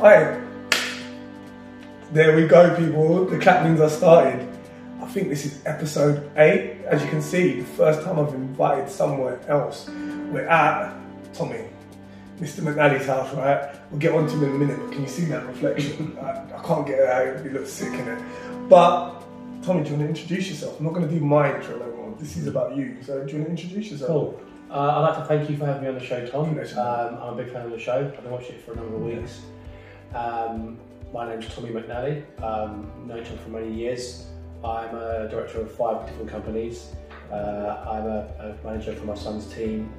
[0.00, 0.40] Alright.
[2.10, 3.26] There we go, people.
[3.26, 4.48] The clappings are started.
[4.98, 6.82] I think this is episode eight.
[6.86, 9.90] As you can see, the first time I've invited somewhere else.
[9.90, 10.96] We're at
[11.34, 11.68] Tommy,
[12.38, 12.60] Mr.
[12.60, 13.76] McNally's house, right?
[13.90, 16.16] We'll get on to him in a minute, but can you see that reflection?
[16.22, 18.22] I, I can't get it out, he looks sick in it.
[18.70, 19.20] But,
[19.62, 20.78] Tommy, do you want to introduce yourself?
[20.78, 22.16] I'm not going to do my intro no more.
[22.18, 22.96] This is about you.
[23.02, 24.08] So, do you want to introduce yourself?
[24.08, 24.40] Cool.
[24.70, 26.48] Uh, I'd like to thank you for having me on the show, Tom.
[26.48, 27.98] Um, I'm a big fan of the show.
[27.98, 29.40] I've been watching it for a number of weeks.
[30.14, 30.78] Um,
[31.12, 32.24] my name's Tommy McNally.
[32.42, 34.26] Um, known Tom for many years.
[34.64, 36.92] I'm a director of five different companies.
[37.30, 39.92] Uh, I'm a, a manager for my son's team,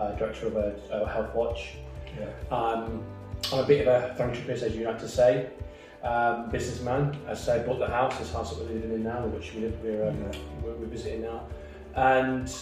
[0.00, 1.76] uh, director of a, a health watch.
[2.18, 2.56] Yeah.
[2.56, 3.04] Um,
[3.52, 5.50] I'm a bit of a philanthropist, as you like to say.
[6.02, 7.18] Um, businessman.
[7.26, 9.62] As I say, bought the house, this house that we're living in now, which we
[9.62, 10.30] live, we're, um,
[10.62, 11.46] we're, we're visiting now.
[11.94, 12.54] And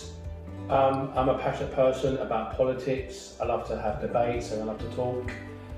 [0.70, 3.36] um, I'm a passionate person about politics.
[3.40, 5.30] I love to have debates and I love to talk.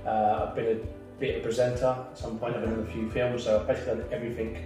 [0.07, 2.57] Uh, I've been a bit of a presenter at some point.
[2.57, 4.59] I've in a few films, so I've basically done everything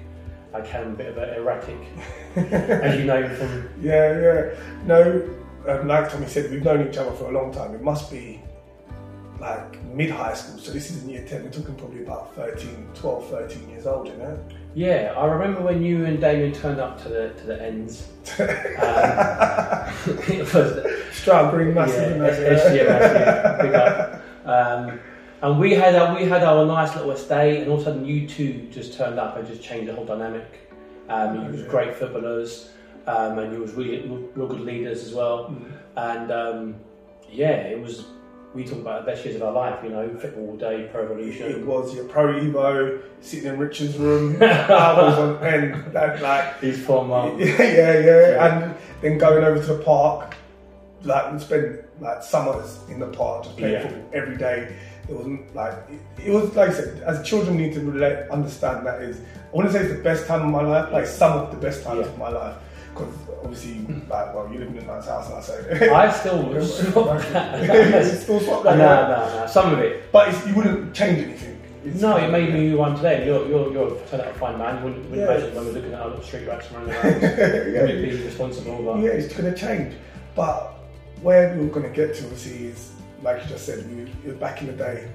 [0.55, 0.93] I can.
[0.93, 1.79] A bit of an erratic,
[2.37, 4.55] as you know from Yeah, yeah.
[4.87, 5.29] No,
[5.69, 7.75] um, like Tommy said, we've known each other for a long time.
[7.75, 8.41] It must be
[9.41, 10.59] like mid high school.
[10.59, 11.45] So this is in year 10.
[11.45, 14.39] We're talking probably about 13, 12, 13 years old, you know?
[14.75, 15.15] yeah.
[15.17, 18.09] I remember when you and Damien turned up to the to the ends.
[18.39, 19.93] Um,
[20.29, 23.63] it was Green massive, yeah, isn't it?
[23.63, 24.23] Big up.
[24.45, 25.01] Um,
[25.43, 28.05] and we had our, we had our nice little estate, and all of a sudden
[28.07, 30.71] you two just turned up and just changed the whole dynamic.
[31.09, 31.67] Um, you was Yeah.
[31.69, 32.71] great footballers,
[33.07, 34.01] um, and you was really
[34.35, 35.51] real good leaders as well.
[35.51, 35.73] Mm.
[35.97, 36.75] And um,
[37.31, 38.05] yeah, it was.
[38.55, 41.05] We talk about the best years of our life, you know, football all day, pro
[41.07, 41.51] evolution.
[41.51, 46.85] It was your pro Evo sitting in Richard's room, hours on end, that like These
[46.85, 47.43] four months.
[47.59, 50.35] yeah, yeah, yeah, and then going over to the park,
[51.03, 53.83] like we spend like summers in the park just playing Yeah.
[53.89, 54.77] football every day.
[55.09, 58.87] It wasn't like it, it was like I said, as children need to relate, understand
[58.87, 59.21] that is
[59.53, 61.57] I want to say it's the best time of my life, like some of the
[61.59, 62.07] best times Yeah.
[62.07, 62.57] of my life.
[62.95, 64.11] Because obviously, hmm.
[64.11, 66.43] like, well, you live in a nice house, and I say, I still
[66.93, 67.17] swap
[67.63, 69.41] You still swap that, no, yeah.
[69.41, 69.47] no.
[69.47, 70.13] Some of it.
[70.13, 71.59] But it's, you wouldn't change anything.
[71.85, 73.25] It's- No, it made me who I am today.
[73.27, 74.79] You're, you're, you're turned out a fine man.
[74.79, 75.35] You wouldn't, wouldn't Yeah.
[75.37, 77.23] imagine when we're looking at our little street rats running around.
[77.23, 79.95] yeah, Wouldn't be responsible, but Yeah, it's going to change.
[80.35, 80.75] But
[81.23, 82.93] where we're going to get to, obviously, is
[83.23, 85.09] like you just said, we, it was back in the day.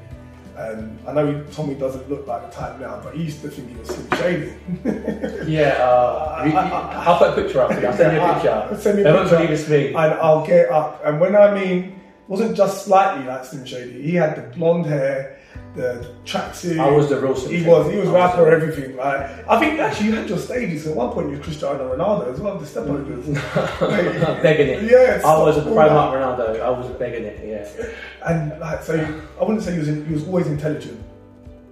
[0.57, 3.49] Um, I know he, Tommy doesn't look like the type now, but he used to
[3.49, 4.53] think he was Slim Shady.
[5.51, 7.85] yeah, uh, you- you- I'll put a picture up for you.
[7.87, 8.49] I'll send you a picture.
[8.51, 9.45] I'll send you a They won't picture.
[9.45, 9.87] believe it's me.
[9.89, 11.01] and I'll get up.
[11.05, 14.01] And when I mean, wasn't just slightly like Slim Shady.
[14.01, 15.36] He had the blonde hair,
[15.77, 16.79] the tracksuit.
[16.79, 17.91] I was the real He was.
[17.91, 18.97] He was rapper, the- everything.
[18.97, 20.87] Like I think actually you had your stages.
[20.87, 22.57] At one point, you were Cristiano Ronaldo as well.
[22.57, 23.25] The step overs.
[24.41, 24.83] begging it.
[24.83, 26.59] Yeah, I was a stop pro all Mark Ronaldo.
[26.59, 27.37] I was begging it.
[27.47, 27.85] Yeah.
[28.25, 28.93] And like, so
[29.39, 31.01] I wouldn't say he was, he was always intelligent.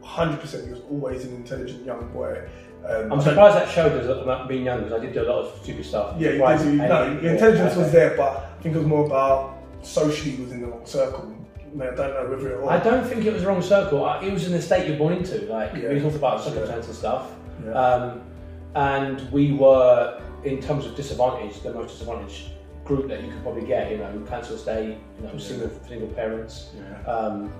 [0.03, 2.47] 100% he was always an intelligent young boy.
[2.87, 5.45] Um, I'm surprised that showed us about being young because I did do a lot
[5.45, 6.15] of stupid stuff.
[6.19, 9.05] Yeah, you Right, did, you, no, intelligence was there, but I think it was more
[9.07, 11.35] about socially within the wrong circle.
[11.81, 12.69] I, don't know whether it was.
[12.69, 14.05] I don't think it was the wrong circle.
[14.05, 15.41] I- It was in the state you're born into.
[15.45, 15.93] Like Yeah.
[15.93, 17.31] we talked about circumstance and stuff.
[17.65, 17.71] Yeah.
[17.73, 18.21] Um,
[18.75, 22.49] and we were, in terms of disadvantage, the most disadvantaged
[22.83, 23.91] group that you could probably get.
[23.91, 25.39] You know, council estate, you know, Yeah.
[25.39, 26.69] single single parents.
[26.77, 27.11] yeah.
[27.11, 27.51] Um,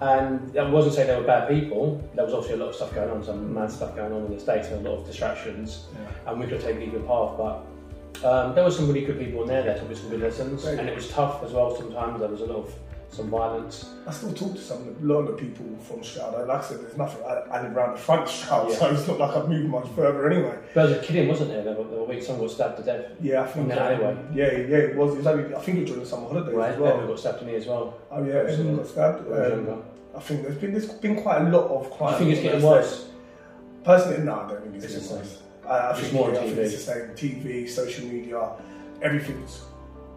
[0.00, 2.00] and I wasn't saying they were bad people.
[2.14, 4.34] There was obviously a lot of stuff going on, some mad stuff going on in
[4.34, 5.86] the states, and a lot of distractions.
[5.94, 6.30] Yeah.
[6.32, 7.64] And we could take either path, but
[8.24, 10.66] um, there were some really good people in there that taught me some good lessons,
[10.66, 11.74] and it was tough as well.
[11.74, 12.74] Sometimes there was a lot of
[13.10, 13.88] some violence.
[14.06, 16.46] I still talk to some a lot of people from Stroud.
[16.46, 17.22] Like I said, there's nothing.
[17.24, 19.88] I, I live around the front of Stroud, so it's not like I've moved much
[19.96, 20.58] further anyway.
[20.74, 21.62] There was a kid in, wasn't there?
[21.64, 23.10] There were, there were weeks someone got stabbed to death.
[23.20, 23.70] Yeah, I think.
[23.70, 24.16] In the alleyway.
[24.34, 25.14] Yeah, yeah, it was.
[25.14, 25.54] It was only.
[25.54, 26.88] I think it was during the summer holidays Right, as well.
[26.92, 27.98] Everyone got stabbed in me as well.
[28.10, 29.32] Oh yeah, everyone got stabbed.
[29.32, 29.82] I Um.
[30.14, 32.14] I think there's been there's been quite a lot of crime.
[32.14, 33.08] I think it's getting worse?
[33.84, 35.42] Personally, no, I don't think it's, It's getting worse.
[35.66, 36.58] I, I It's think, more yeah, I think TV.
[36.58, 37.08] it's the same.
[37.42, 38.50] TV, social media,
[39.02, 39.60] everything's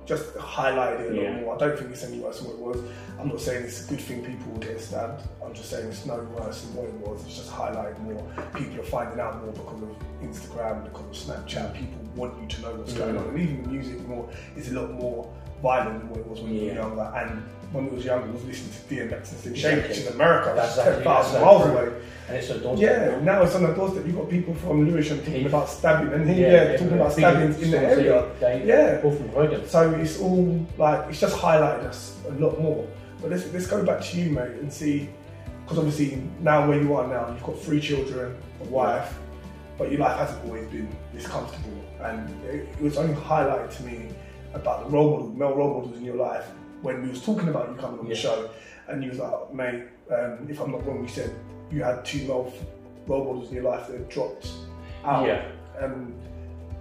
[0.09, 1.30] just highlighted it a Yeah.
[1.33, 1.56] lot more.
[1.56, 2.92] I don't think it's any worse than what it was.
[3.19, 5.22] I'm not saying it's a good thing people will get stabbed.
[5.45, 7.24] I'm just saying it's no worse than what it was.
[7.25, 8.24] It's just highlighted more.
[8.56, 9.89] People are finding out more because of
[10.28, 11.74] Instagram, because of Snapchat.
[11.75, 13.19] People want you to know what's going Mm.
[13.22, 15.30] on, and even the music more is a lot more
[15.62, 17.07] violent than what it was when you were younger.
[17.16, 18.80] And when we was younger, was listening to
[19.16, 21.71] DMX and Slim Shady, which in America, That's exactly- thousand miles true.
[21.77, 21.94] away.
[22.27, 23.12] And it's a doorstep.
[23.12, 24.06] Yeah, now it's on the doorstep.
[24.06, 27.71] You've got people from Lewisham talking about stabbing, and here, yeah, talking about stabbings in
[27.71, 28.63] the area.
[28.66, 29.01] Yeah.
[29.04, 29.68] All from Croydon.
[29.68, 32.88] So it's all like it's just highlighted us a lot more.
[33.19, 35.10] But let's let's go back to you, mate, and see
[35.63, 39.18] because obviously now where you are now, you've got three children, a wife,
[39.77, 41.83] but your life hasn't always been this comfortable.
[42.01, 44.10] And it, it was only highlighted to me
[44.54, 46.48] about the role model, male role models in your life
[46.81, 48.50] when we was talking about you coming on the show,
[48.88, 51.34] and you was like, mate, um, if I'm not wrong, you said
[51.72, 52.52] you had two male
[53.08, 54.52] role models in your life that dropped
[55.06, 55.26] out.
[55.26, 55.46] Yeah.
[55.80, 56.14] Um,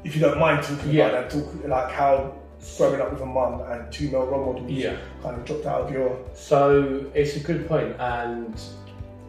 [0.05, 1.09] if you don't mind talking Yeah.
[1.09, 2.35] about that, talk like how
[2.77, 4.97] growing up with a mum and two male role models Yeah.
[5.23, 6.17] kind of dropped out of your.
[6.35, 8.59] So it's a good point, and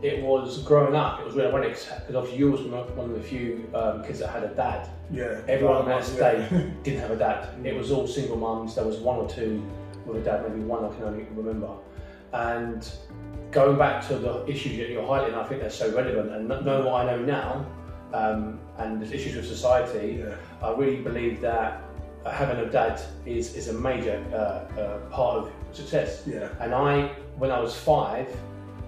[0.02, 1.20] it was growing up.
[1.20, 4.30] It was really ironic because obviously you was one of the few um, kids that
[4.30, 4.88] had a dad.
[5.12, 5.42] Yeah.
[5.48, 6.48] Everyone that yeah.
[6.84, 7.50] didn't have a dad.
[7.66, 8.76] It was all single mums.
[8.76, 9.62] There was one or two
[10.06, 11.76] with a dad, maybe one I can only remember.
[12.34, 12.90] And
[13.52, 16.32] going back to the issues that you're highlighting, I think they're so relevant.
[16.32, 17.66] And knowing what I know now,
[18.14, 20.36] um, and the issues with society, yeah.
[20.62, 21.84] I really believe that
[22.26, 26.24] having a dad is, is a major uh, uh, part of success.
[26.26, 26.50] Yeah.
[26.60, 27.08] And I,
[27.38, 28.28] when I was five,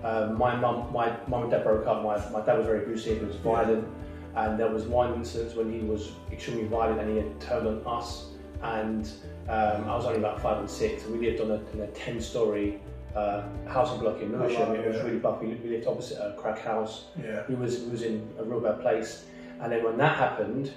[0.03, 2.03] um, my mum, my mum and dad broke up.
[2.03, 3.19] My, my dad was very abusive.
[3.19, 3.87] He was violent,
[4.35, 7.81] and there was one instance when he was extremely violent and he had turned on
[7.85, 8.27] us.
[8.63, 9.09] And
[9.49, 11.03] um, I was only about five and six.
[11.05, 12.79] And we lived on a, in a ten-story
[13.15, 14.69] uh, housing block in Lewisham.
[14.69, 15.03] wow, it was yeah.
[15.03, 15.41] really buff.
[15.41, 17.05] We lived opposite a crack house.
[17.21, 17.43] Yeah.
[17.47, 19.25] He was, was in a real bad place.
[19.59, 20.71] And then when that happened,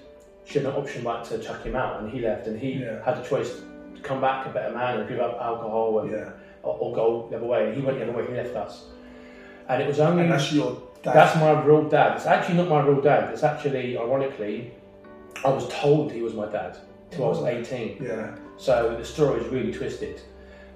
[0.45, 2.47] she had an option like to chuck him out, and he left.
[2.47, 3.05] And he Yeah.
[3.05, 3.61] had a choice
[3.95, 6.31] to come back a better man and give up alcohol and Yeah.
[6.63, 7.69] or, or go the other way.
[7.69, 8.27] And he went the other way.
[8.27, 8.87] He left us.
[9.69, 11.15] And it was only And that's your dad.
[11.15, 12.17] that's my real dad.
[12.17, 13.33] It's actually not my real dad.
[13.33, 14.73] It's actually, ironically,
[15.45, 16.77] I was told he was my dad
[17.11, 18.03] till I was 18.
[18.03, 18.37] yeah.
[18.57, 20.21] So the story is really twisted.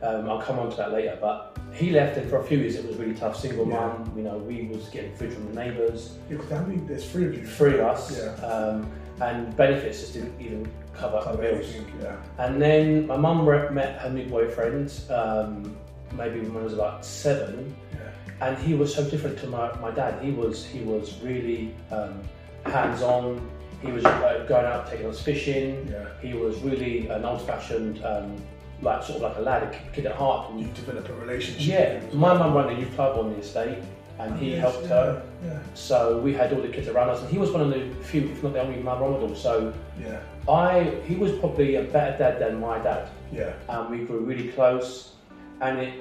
[0.02, 1.16] Um, I'll come on to that later.
[1.20, 3.36] But he left, and for a few years it was really tough.
[3.36, 3.74] Single Yeah.
[3.74, 6.18] mum, you know, we was getting food from the neighbours.
[6.50, 6.80] How many?
[6.86, 7.44] There's three of you.
[7.44, 8.46] Three of us, Yeah.
[8.46, 8.86] um,
[9.20, 11.66] and benefits just didn't even cover Cover bills.
[12.02, 12.16] Yeah.
[12.38, 15.76] And then my mum re- met her new boyfriend, um,
[16.16, 18.46] maybe when I was about seven, Yeah.
[18.48, 20.22] and he was so different to my, my dad.
[20.22, 22.20] He was he was really um,
[22.66, 23.40] hands on.
[23.82, 25.88] He was uh, going out taking us fishing.
[25.90, 26.06] Yeah.
[26.20, 28.34] He was really an old fashioned, um,
[28.82, 30.50] like sort of like a lad, a kid- at heart.
[30.50, 31.68] And You develop a relationship.
[31.68, 33.78] Yeah, my mum ran a youth club on the estate,
[34.18, 35.22] and he Yes, helped yeah, her.
[35.44, 35.58] Yeah.
[35.74, 38.22] So we had all the kids around us, and he was one of the few,
[38.28, 39.34] if not the only, role model.
[39.36, 40.18] So Yeah.
[40.48, 43.52] I, he was probably a better dad than my dad Yeah.
[43.68, 45.14] and we grew really close.
[45.60, 45.94] And it,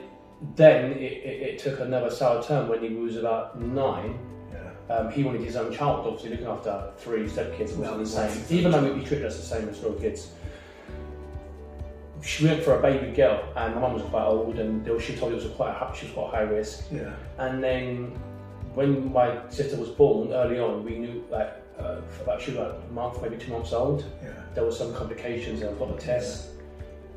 [0.55, 4.17] then it, it, it took another sour turn when he was about nine.
[4.89, 4.95] Yeah.
[4.95, 8.57] Um, he wanted his own child, obviously looking after three stepkids No, wasn't the same.
[8.57, 10.31] Even though we treated us the same as real kids.
[12.21, 15.31] She went for a baby girl, and my mum was quite old, and she told
[15.33, 16.85] me it was quite a, she was quite high risk.
[16.91, 17.13] Yeah.
[17.37, 18.07] And then
[18.73, 22.59] when my sister was born early on, we knew like uh, for about she was
[22.59, 24.31] like a month, maybe two months old Yeah.
[24.55, 26.49] there was some complications and a lot of tests.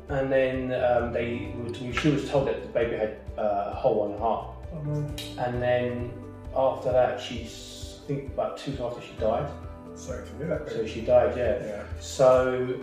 [0.09, 1.53] And then um, they,
[1.99, 4.55] she was told that the baby had uh, a hole on the heart.
[4.73, 5.15] Oh, no.
[5.37, 6.11] And then
[6.55, 9.49] after that, she's, I think about two years after she died.
[9.95, 10.71] Sorry to hear that.
[10.71, 11.63] So she died, yeah.
[11.63, 11.83] Yeah.
[11.99, 12.79] So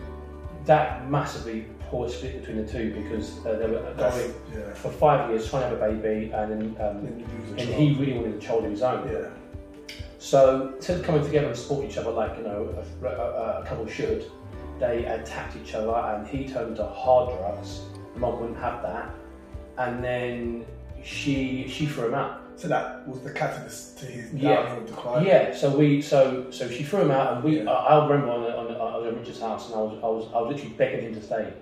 [0.65, 4.73] that massively poured split between the two because uh, they were going yeah.
[4.75, 7.73] for five years trying to have a baby, and then um, Then you lose a
[7.73, 9.11] and he really wanted a child of his own.
[9.11, 9.29] Yeah.
[10.19, 13.65] So instead of coming together and support each other like you know a, a, a
[13.67, 14.31] couple should,
[14.79, 17.81] they attacked each other, and he turned to hard drugs.
[18.17, 19.15] Mum wouldn't have that,
[19.79, 20.67] and then
[21.03, 22.43] she she threw him out.
[22.58, 24.76] So that was the catalyst to his Yeah.
[24.84, 25.25] decline.
[25.25, 27.70] Yeah, so we so so she threw him out, and we Yeah.
[27.70, 29.93] I, I remember on, the, on the, I was at Richard's house, and I was
[30.02, 31.52] I was I was literally begging him to stay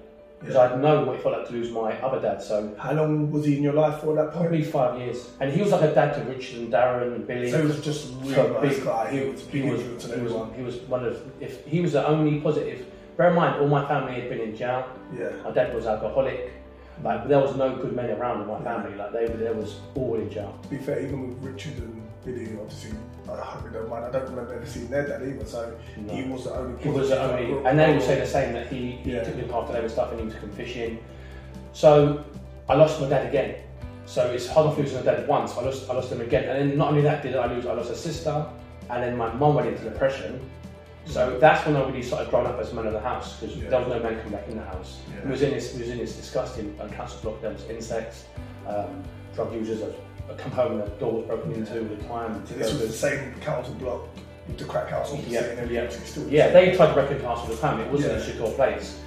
[0.40, 0.62] because Yeah.
[0.72, 2.42] I know what it felt like to lose my other dad.
[2.42, 4.48] So How long was he in your life for at that point?
[4.48, 7.50] probably five years, and he was like a dad to Richard and Darren and Billy.
[7.50, 9.10] So he was just a So really nice big- guy.
[9.10, 12.06] He, was, he was, to he was, he was one of, if he was the
[12.08, 12.86] only positive.
[13.18, 14.84] Bear in mind, all my family had been in jail.
[15.18, 15.30] Yeah.
[15.44, 16.52] My dad was alcoholic.
[17.02, 18.96] Like there was no good men around in my family.
[18.96, 20.58] Like they, there was all in jail.
[20.62, 22.92] To be fair, even with Richard and Billy, obviously,
[23.30, 24.04] I hope you don't mind.
[24.06, 25.44] I don't remember ever seeing their dad either.
[25.44, 26.14] So No.
[26.14, 26.82] he was the only.
[26.82, 29.22] He was the only, and they would say the same that he, he Yeah.
[29.24, 30.98] took after they were stuff and he was come fishing.
[31.72, 32.24] So
[32.68, 33.56] I lost my dad again.
[34.06, 35.56] So it's hard enough losing a dad once.
[35.56, 37.72] I lost, I lost him again, and then not only that did I lose, I
[37.72, 38.46] lost a sister,
[38.88, 40.40] and then my mum went into depression.
[41.06, 43.70] So that's when I really started growing up as man of the house because Yeah.
[43.70, 44.98] there was no man coming back in the house.
[45.14, 45.24] Yeah.
[45.24, 47.40] We was in this, we was in this disgusting council block.
[47.40, 48.24] There was insects,
[48.66, 49.02] um,
[49.34, 49.82] drug users.
[50.36, 52.44] Come home and the door was broken into all the time.
[52.46, 54.08] So this was the same council block
[54.48, 55.88] with the crack house Yeah, yeah.
[55.88, 57.84] still Yeah, they tried to reconcile with the family.
[57.84, 58.18] It wasn't Yeah.
[58.18, 58.98] a secure place.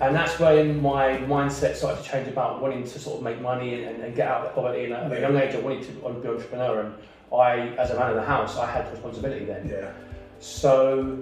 [0.00, 3.84] And that's when my mindset started to change about wanting to sort of make money
[3.84, 4.84] and, and get out of poverty.
[4.84, 6.80] And at a young age, I wanted to be an entrepreneur.
[6.80, 6.94] And
[7.34, 9.66] I, as a man of the house, I had responsibility then.
[9.66, 9.88] Yeah.
[10.38, 11.16] So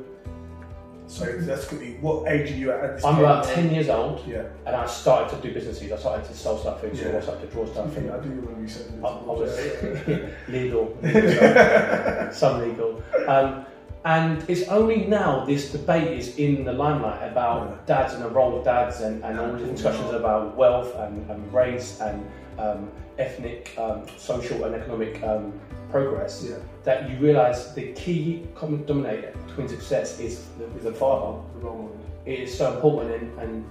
[1.15, 2.03] So that's good.
[2.03, 2.83] What age are you at?
[2.85, 3.25] at this I'm time?
[3.25, 4.47] about 10 years old Yeah.
[4.67, 5.93] and I started to do businesses.
[5.93, 7.17] I started to sell stuff in Yeah.
[7.19, 7.87] I started to draw stuff.
[7.97, 10.33] I do remember you said I, I was this.
[10.49, 10.99] legal,
[12.43, 13.01] some legal.
[13.29, 13.65] Um,
[14.07, 17.77] And it's only now this debate is in the limelight about Yeah.
[17.87, 21.41] dads and the role of dads and, and all the discussions about wealth and, and
[21.55, 22.17] race and
[22.59, 25.53] um, ethnic, um, social and economic um,
[25.95, 26.57] progress Yeah.
[26.83, 31.31] that you realise the key common denominator between success is the, is the father.
[31.55, 32.01] The role model.
[32.27, 33.65] It is so important and, and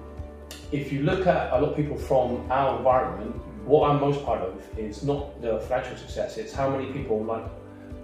[0.72, 3.66] if you look at a lot of people from our environment, mm-hmm.
[3.72, 7.46] what I'm most proud of is not the financial success, it's how many people like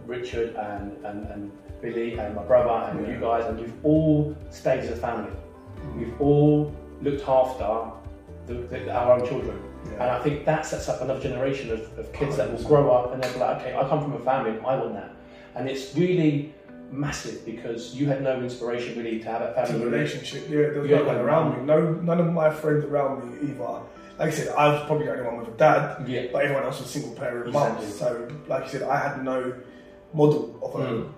[0.06, 1.42] Richard and, and, and
[1.82, 3.14] Billy and my brother and Yeah.
[3.14, 5.32] you guys, and we've all stayed as a family.
[5.32, 6.00] Mm-hmm.
[6.00, 7.72] We've all looked after
[8.48, 9.58] the, the, our own children.
[9.86, 9.92] Yeah.
[9.94, 13.14] And I think that sets up another generation of, of kids that will grow up
[13.14, 15.12] and they'll be like, okay, I come from a family and I want that.
[15.56, 16.54] And it's really
[16.92, 19.86] massive because you had no inspiration really to have a It's a family.
[19.88, 20.44] relationship.
[20.50, 21.64] Yeah, there was no one around me.
[21.66, 23.80] No, none of my friends around me either.
[24.18, 26.26] Like I said, I was probably the only one with a dad, Yeah.
[26.34, 27.86] but everyone else was single parent Exactly.
[27.86, 27.96] mums.
[27.98, 29.54] So, like you said, I had no
[30.14, 30.84] model of a.
[30.86, 31.10] Mm.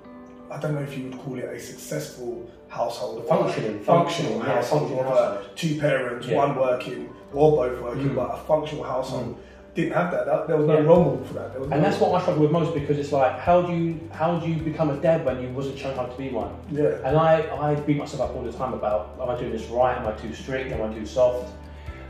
[0.52, 3.26] I don't know if you would call it a successful household.
[3.28, 4.82] Functioning, functional functional, yeah, household.
[4.90, 5.58] functional of, household.
[5.58, 6.38] two parents, Yeah.
[6.38, 8.16] one working or both working, Mm.
[8.16, 9.38] but a functional household.
[9.74, 10.26] Didn't have that.
[10.26, 10.48] that.
[10.48, 10.86] There was no Yeah.
[10.86, 11.56] role model for that.
[11.56, 14.36] And no, that's what I struggle with most because it's like, how do you how
[14.38, 16.50] do you become a dad when you wasn't shown how to be one?
[16.72, 16.90] Yeah.
[17.06, 19.98] And I, I beat myself up all the time about, am I doing this right?
[19.98, 20.74] Am I too strict?
[20.74, 21.54] Am I too soft?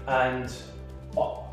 [0.07, 0.51] And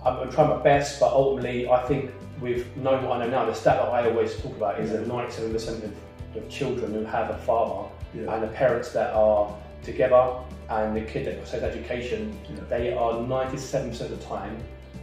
[0.07, 2.11] I'm trying my best, but ultimately, I think
[2.41, 5.07] with knowing what I know now, the stat that I always talk about is that
[5.07, 5.93] 97% of,
[6.37, 8.33] of children who have a father Yeah.
[8.33, 10.35] and the parents that are together
[10.71, 12.61] and the kid that says education, Yeah.
[12.69, 14.57] they are 97% of the time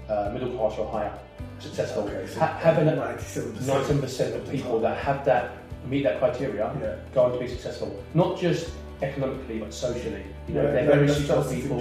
[0.09, 1.11] uh, middle class or higher,
[1.59, 2.03] successful.
[2.03, 3.53] Okay, so Ha- having a, 97%.
[3.65, 5.51] 97% of people that have that
[5.89, 6.95] meet that criteria Yeah.
[7.13, 7.95] go on to be successful.
[8.13, 8.69] Not just
[9.01, 10.23] economically, but socially.
[10.47, 11.79] You know, Yeah, they're very successful people.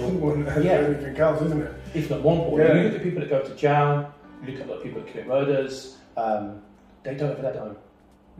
[0.63, 0.71] Yeah.
[0.71, 1.71] everything else, isn't it?
[1.93, 2.77] If not more important, Yeah.
[2.81, 4.11] you look at people that go to jail.
[4.43, 5.97] You look at a lot of people that commit murders.
[6.17, 6.61] Um,
[7.03, 7.75] they don't have that at home.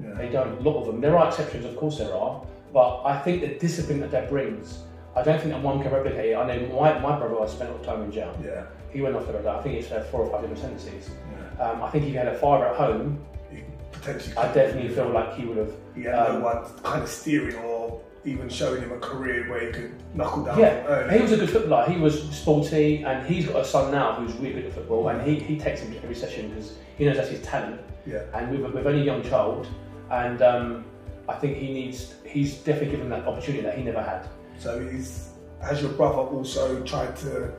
[0.03, 0.13] Yeah.
[0.17, 0.57] They don't.
[0.59, 0.99] A lot of them.
[0.99, 2.41] There are exceptions, of course, there are.
[2.75, 4.79] But I think the discipline that that brings.
[5.15, 6.35] I don't think that one can replicate it.
[6.35, 8.37] I know my, my brother I spent a lot of time in jail.
[8.43, 8.65] Yeah.
[8.91, 9.47] He went off there.
[9.47, 11.09] I think he's had four or five different sentences.
[11.31, 11.63] yeah.
[11.63, 13.63] Um, I think if he had a father at home, He
[13.93, 14.35] potentially.
[14.35, 17.55] I definitely feel like he would have He had um, no one kind of steering
[17.55, 20.59] or even showing him a career where he could knuckle down.
[20.59, 21.15] Yeah, early.
[21.15, 21.89] he was a good footballer.
[21.89, 25.25] He was sporty, and he's got a son now who's really good at football, and
[25.25, 27.79] he, he takes him to every session because he knows that's his talent.
[28.05, 28.23] Yeah.
[28.33, 29.65] And with, with only a young child,
[30.11, 30.85] and um,
[31.27, 34.27] I think he needs he's definitely given that opportunity that he never had.
[34.59, 35.29] So he's
[35.61, 37.51] has your brother also tried to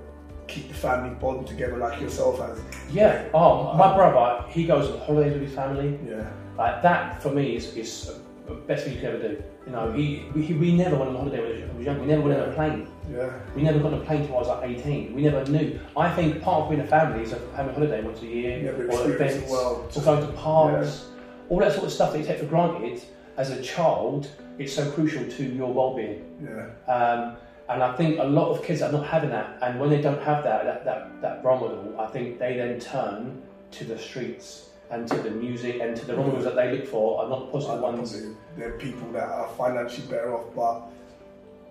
[0.47, 2.61] keep the family bond together like yourself has?
[2.93, 3.29] Yeah.
[3.35, 5.99] Oh, my brother, he goes on holidays with his family.
[6.07, 6.31] Yeah.
[6.57, 8.13] Like that for me is is
[8.47, 9.43] the best thing you could ever do.
[9.67, 12.01] You know, he we, we never went on holiday when I was young.
[12.01, 12.89] We never went on a plane.
[13.13, 13.33] Yeah.
[13.55, 15.15] We never got on a plane until I was like 18.
[15.15, 15.79] We never knew.
[15.97, 18.89] I think part of being a family is having a holiday once a year, Never
[18.91, 19.93] or events, world.
[19.97, 21.07] or going to parks,
[21.49, 23.03] all that sort of stuff that you take for granted.
[23.37, 24.28] As a child,
[24.59, 26.25] it's so crucial to your well-being.
[26.43, 26.93] Yeah.
[26.93, 27.37] Um,
[27.69, 29.59] and I think a lot of kids are not having that.
[29.61, 32.78] And when they don't have that, that, that, that role model, I think they then
[32.81, 36.71] turn to the streets and to the music and to the role models that they
[36.76, 38.14] look for are not positive ones.
[38.59, 40.83] Are people that are financially better off, but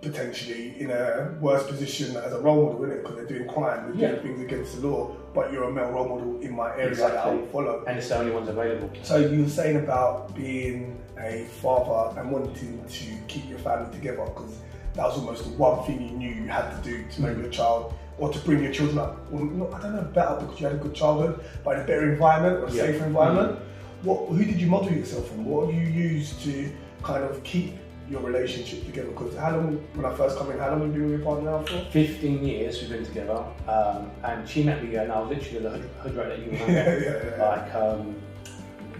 [0.02, 3.02] potentially in a worse position as a role model, innit?
[3.02, 4.22] Because they're doing crime, they're Yeah.
[4.22, 7.04] doing things against the law, but you're a male role model in my area that
[7.04, 7.38] I Exactly.
[7.38, 7.84] will follow.
[7.88, 8.90] And it's the only ones available.
[9.02, 14.26] So you were saying about being a father and wanting to keep your family together
[14.26, 14.58] because
[14.94, 17.50] that was almost the one thing you knew you had to do to make your
[17.50, 19.30] child or to bring your children up.
[19.32, 21.86] Well, not, I don't know better because you had a good childhood, but in a
[21.86, 22.84] better environment or a Yeah.
[22.84, 22.94] Mm-hmm.
[22.94, 23.60] safer environment.
[24.04, 24.30] What?
[24.30, 25.46] Who did you model yourself from?
[25.46, 26.72] What have you used to
[27.04, 27.74] kind of keep
[28.10, 29.10] your relationship together?
[29.10, 31.26] Because how long, when I first come in, how long have you been with your
[31.26, 31.92] partner now for?
[31.92, 35.70] 15 years we've been together, um, and she met me and I was literally the
[35.72, 37.00] hood, hood rat that you yeah, remember.
[37.00, 37.48] yeah, yeah.
[37.50, 38.16] like, um,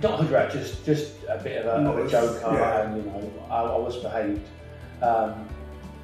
[0.10, 2.82] not a rat, just, just a bit of a, of a joker, yeah.
[2.82, 4.48] and you know, I, I was behaved.
[5.02, 5.48] Um,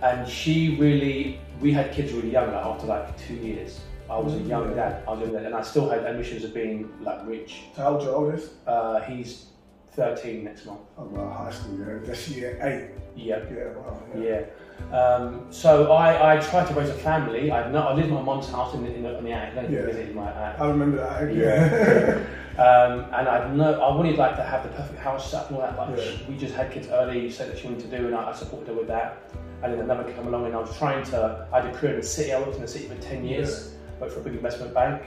[0.01, 3.79] and she really, we had kids really young, like after like two years.
[4.10, 6.53] I was a young dad, I was young dad, and I still had ambitions of
[6.53, 7.62] being like rich.
[7.75, 8.51] So how old's your oldest?
[8.67, 9.46] Uh, he's
[9.93, 10.81] 13 next month.
[10.98, 12.00] Oh, well, high school, yeah.
[12.03, 13.01] That's year eight.
[13.15, 13.43] Yeah.
[13.53, 14.01] Yeah, wow.
[14.17, 14.98] Yeah.
[14.98, 17.51] Um, so I, I tried to raise a family.
[17.51, 19.60] I, no, I lived in my mum's house in the, in the, in the attic.
[19.60, 19.86] I Yeah.
[19.86, 20.62] visited my attic.
[20.62, 21.36] I remember that.
[21.36, 22.24] Yeah.
[22.58, 25.58] Um, and I know I wanted like to have the perfect house set up and
[25.58, 25.77] all that.
[25.77, 26.12] Like Yeah.
[26.27, 28.34] we just had kids early, You said that she wanted to do, and I, I
[28.34, 29.17] supported her with that.
[29.63, 31.48] And then another came along, and I was trying to.
[31.53, 32.34] I had a career in the city.
[32.34, 33.75] I worked in the city for ten years.
[34.00, 35.01] Worked for a big investment bank.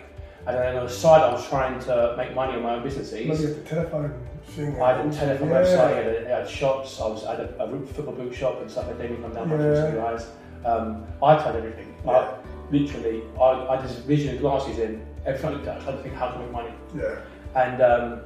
[0.47, 3.13] And then on the side, I was trying to make money on my own businesses.
[3.27, 4.15] Maybe at the telephone
[4.49, 4.81] thing.
[4.81, 5.55] I had a telephone Yeah.
[5.63, 8.35] website, I had, I had shops, I, was, I had a, a root- football boot
[8.35, 8.87] shop and stuff.
[8.99, 9.73] Made me come down Yeah.
[9.73, 9.95] yeah.
[9.95, 10.27] guys.
[10.67, 11.95] Um, I tried everything.
[12.05, 12.11] Yeah.
[12.13, 12.35] I,
[12.71, 15.05] literally, I, I just vision glasses in.
[15.25, 16.71] Every time I looked at I tried to think how to make money.
[16.95, 17.17] Yeah.
[17.55, 18.21] And um,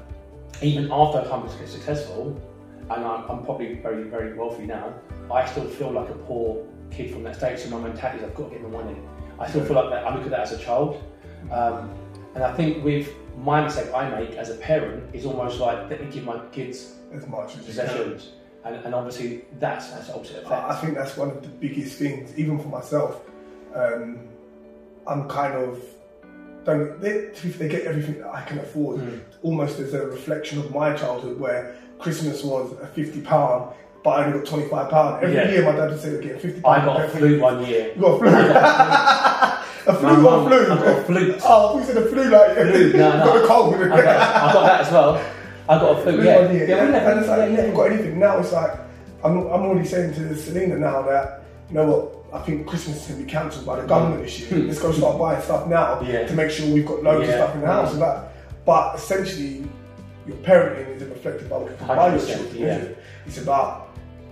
[0.62, 2.40] even after I became successful,
[2.90, 4.94] and I'm, I'm probably very, very wealthy now,
[5.30, 7.60] I still feel like a poor kid from that stage.
[7.60, 8.96] So my mentality is I've got to get my money.
[9.38, 10.04] I still feel like that.
[10.06, 11.02] I look at that as a child,
[11.52, 11.90] um,
[12.34, 16.04] and I think with my mistake I make as a parent is almost like let
[16.04, 18.30] me give my kids as much as possessions,
[18.64, 20.50] and, and obviously that's has opposite effect.
[20.50, 23.20] I I think that's one of the biggest things, even for myself.
[23.74, 24.26] Um,
[25.06, 25.80] I'm kind of
[26.64, 29.20] don't they, to be fair, they get everything that I can afford, Mm.
[29.42, 33.72] almost as a reflection of my childhood, where Christmas was a fifty pound,
[34.04, 35.48] but I only got twenty five pound every Yeah.
[35.50, 35.64] year.
[35.64, 37.92] My dad would say, "Get fifty I got a flute one year.
[37.94, 38.32] You got a flute.
[38.34, 40.70] a My flute or flute?
[40.70, 41.40] I got a flute.
[41.44, 43.24] Oh, we said a flute like Flute, no, no.
[43.24, 43.74] got a cold.
[43.76, 45.20] I got, I got that as well.
[45.68, 46.02] I got a.
[46.02, 47.56] Flute Yeah, one year, yeah, and it's like, yeah, yeah.
[47.62, 48.18] never got anything.
[48.18, 48.72] Now it's like,
[49.24, 53.06] I'm, I'm already saying to Selena now that, you know what, I think Christmas is
[53.08, 54.60] going to be cancelled by the government this year.
[54.60, 56.00] Let's go start buying stuff now.
[56.06, 56.26] Yeah.
[56.26, 57.34] to make sure we've got loads Yeah.
[57.34, 57.92] of stuff in the house.
[57.92, 58.32] And that.
[58.64, 59.66] But essentially,
[60.26, 62.56] your parenting isn't reflected by what you can buy your 100%, children.
[62.58, 62.76] yeah.
[62.76, 62.98] is it?
[63.26, 63.88] It's about,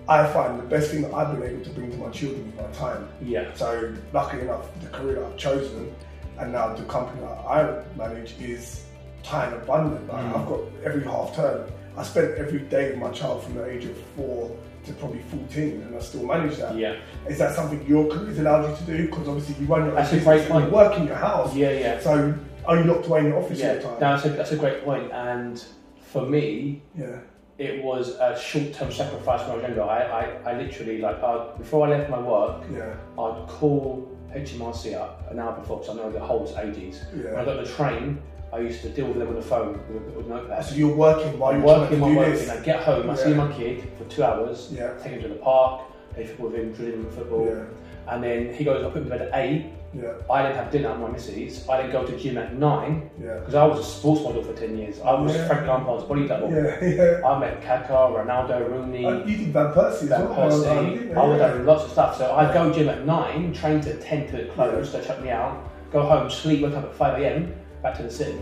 [0.08, 2.60] I find the best thing that I've been able to bring to my children is
[2.60, 3.08] my time.
[3.22, 3.52] Yeah.
[3.54, 5.94] So luckily enough, the career that I've chosen
[6.38, 8.84] and now the company that I manage is
[9.22, 10.06] time abundant.
[10.12, 10.38] Like, Mm.
[10.40, 11.66] I've got every half term.
[11.96, 14.54] I spent every day with my child from the age of four
[14.86, 16.76] to probably 14 and I still manage that.
[16.76, 16.96] Yeah.
[17.28, 19.06] Is that something your career's allowed you to do?
[19.06, 21.54] Because obviously you run your own That's a business and you work in your house.
[21.54, 22.00] Yeah, yeah.
[22.00, 22.34] So
[22.66, 23.92] are you locked away in your office all the time?
[23.94, 25.10] no, that's a, that's a great point.
[25.12, 25.62] And
[25.98, 27.18] for me, Yeah.
[27.58, 29.82] it was a short-term sacrifice when I was younger.
[29.82, 32.94] I, I, I literally, like, I, before I left my work, Yeah.
[33.18, 37.02] I'd call HMRC up an hour before because I know the whole ages.
[37.12, 37.44] When I Yeah.
[37.44, 38.22] got the train,
[38.52, 40.64] I used to deal with them on the phone with, with notepad.
[40.64, 42.50] So you're working while I'm you're working, trying I'm do working.
[42.50, 44.92] I get home, I see my kid for two hours, Yeah.
[45.02, 45.82] take him to the park,
[46.14, 48.12] play football with him, drill him with football, Yeah.
[48.14, 49.66] and then he goes, I put him to bed at eight.
[49.94, 50.12] Yeah.
[50.30, 51.66] I then have dinner with my missus.
[51.68, 53.34] I then go to gym at nine Yeah.
[53.38, 55.00] because I was a sports model for ten years.
[55.00, 55.46] I was Yeah.
[55.48, 56.50] Frank Lampard's body double.
[56.52, 56.76] Yeah.
[56.84, 57.26] Yeah.
[57.26, 60.26] I met Kaká, Ronaldo, Rooney, Uh, You did Van Persie Van.
[60.28, 60.90] Persie.
[60.98, 61.16] didn't?
[61.18, 61.48] I would Yeah.
[61.48, 62.16] have lots of stuff.
[62.18, 65.56] So I'd go gym at nine, train to ten to close, they shut me out,
[65.92, 67.52] go home, sleep, wake up at five a.m.
[67.82, 68.40] back to the city.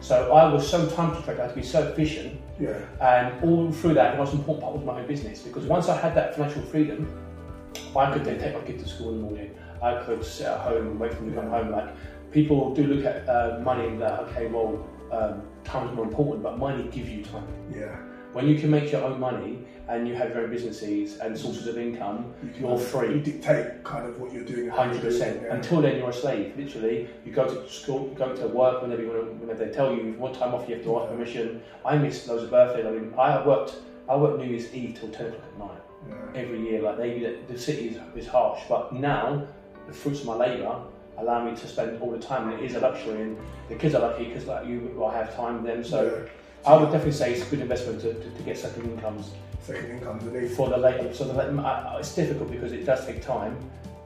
[0.00, 1.40] So I was so time constrained.
[1.40, 2.78] I had to be so efficient, Yeah.
[3.00, 5.96] and all through that, the most important part was my own business because once I
[6.00, 7.08] had that financial freedom,
[7.96, 9.50] I could then take my kid to school in the morning.
[9.82, 11.70] I could sit at home and wait for them to come home.
[11.72, 11.88] Like
[12.30, 16.42] people do look at uh, money and that okay, well, um, time is more important,
[16.42, 17.46] but money gives you time.
[17.74, 17.96] Yeah.
[18.32, 21.66] When you can make your own money and you have your own businesses and sources
[21.66, 23.20] of income, You can- you're You free.
[23.20, 24.64] dictate kind of what you're doing.
[24.64, 25.42] and how you're Hundred percent.
[25.42, 25.54] yeah.
[25.54, 26.52] Until then, you're a slave.
[26.56, 29.34] Literally, you go to school, you go to work whenever you want.
[29.40, 31.62] Whenever they tell you want time off, you have to ask permission.
[31.86, 32.84] I missed loads of birthdays.
[32.86, 33.76] I mean, I worked.
[34.08, 35.82] I worked New Year's Eve till ten o'clock at night
[36.34, 36.40] Yeah.
[36.42, 36.82] every year.
[36.82, 39.42] Like they, the, the city is, is harsh, but now
[39.86, 40.76] the fruits of my labour
[41.18, 43.22] allow me to spend all the time, and it is a luxury.
[43.22, 43.36] And
[43.70, 45.82] the kids are lucky because like you, I have time with them.
[45.82, 46.30] So Yeah.
[46.68, 49.30] I would definitely say it's a good investment to, to, to get second incomes
[49.62, 50.54] second incomes at least.
[50.56, 51.12] for the later.
[51.14, 53.56] So the, late- I- I- it's difficult because it does take time.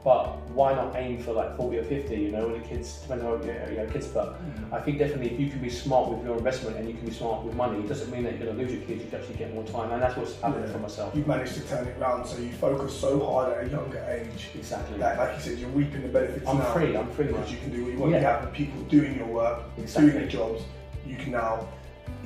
[0.03, 3.25] But why not aim for like 40 or 50, you know, when the kids, depending
[3.25, 4.73] on your, your kids, but mm.
[4.73, 7.13] I think definitely if you can be smart with your investment and you can be
[7.13, 9.21] smart with money, it doesn't mean that you're going to lose your kids, you can
[9.21, 9.93] actually get more time.
[9.93, 10.73] And that's what's happened Yeah.
[10.73, 11.15] for myself.
[11.15, 14.49] You've managed to turn it round, so you focus so hard at a younger age.
[14.55, 14.97] Exactly.
[14.97, 16.73] That, like you said, you're reaping the benefits I'm now.
[16.73, 17.31] free, I'm free now.
[17.37, 18.11] Because you can do what you want.
[18.11, 18.19] Yeah.
[18.19, 20.11] You have the people doing your work, Exactly.
[20.11, 20.63] doing their jobs.
[21.07, 21.65] You can now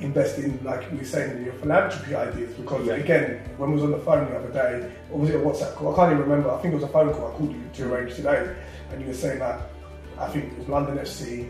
[0.00, 2.54] invest in, like we were saying, your philanthropy ideas.
[2.54, 2.94] Because Yeah.
[2.94, 5.74] again, when we was on the phone the other day, or was it a WhatsApp
[5.74, 5.92] call?
[5.92, 6.50] I can't even remember.
[6.50, 7.28] I think it was a phone call.
[7.28, 8.54] I called you to arrange today,
[8.92, 9.60] and you were saying that
[10.18, 11.48] I think it was London FC,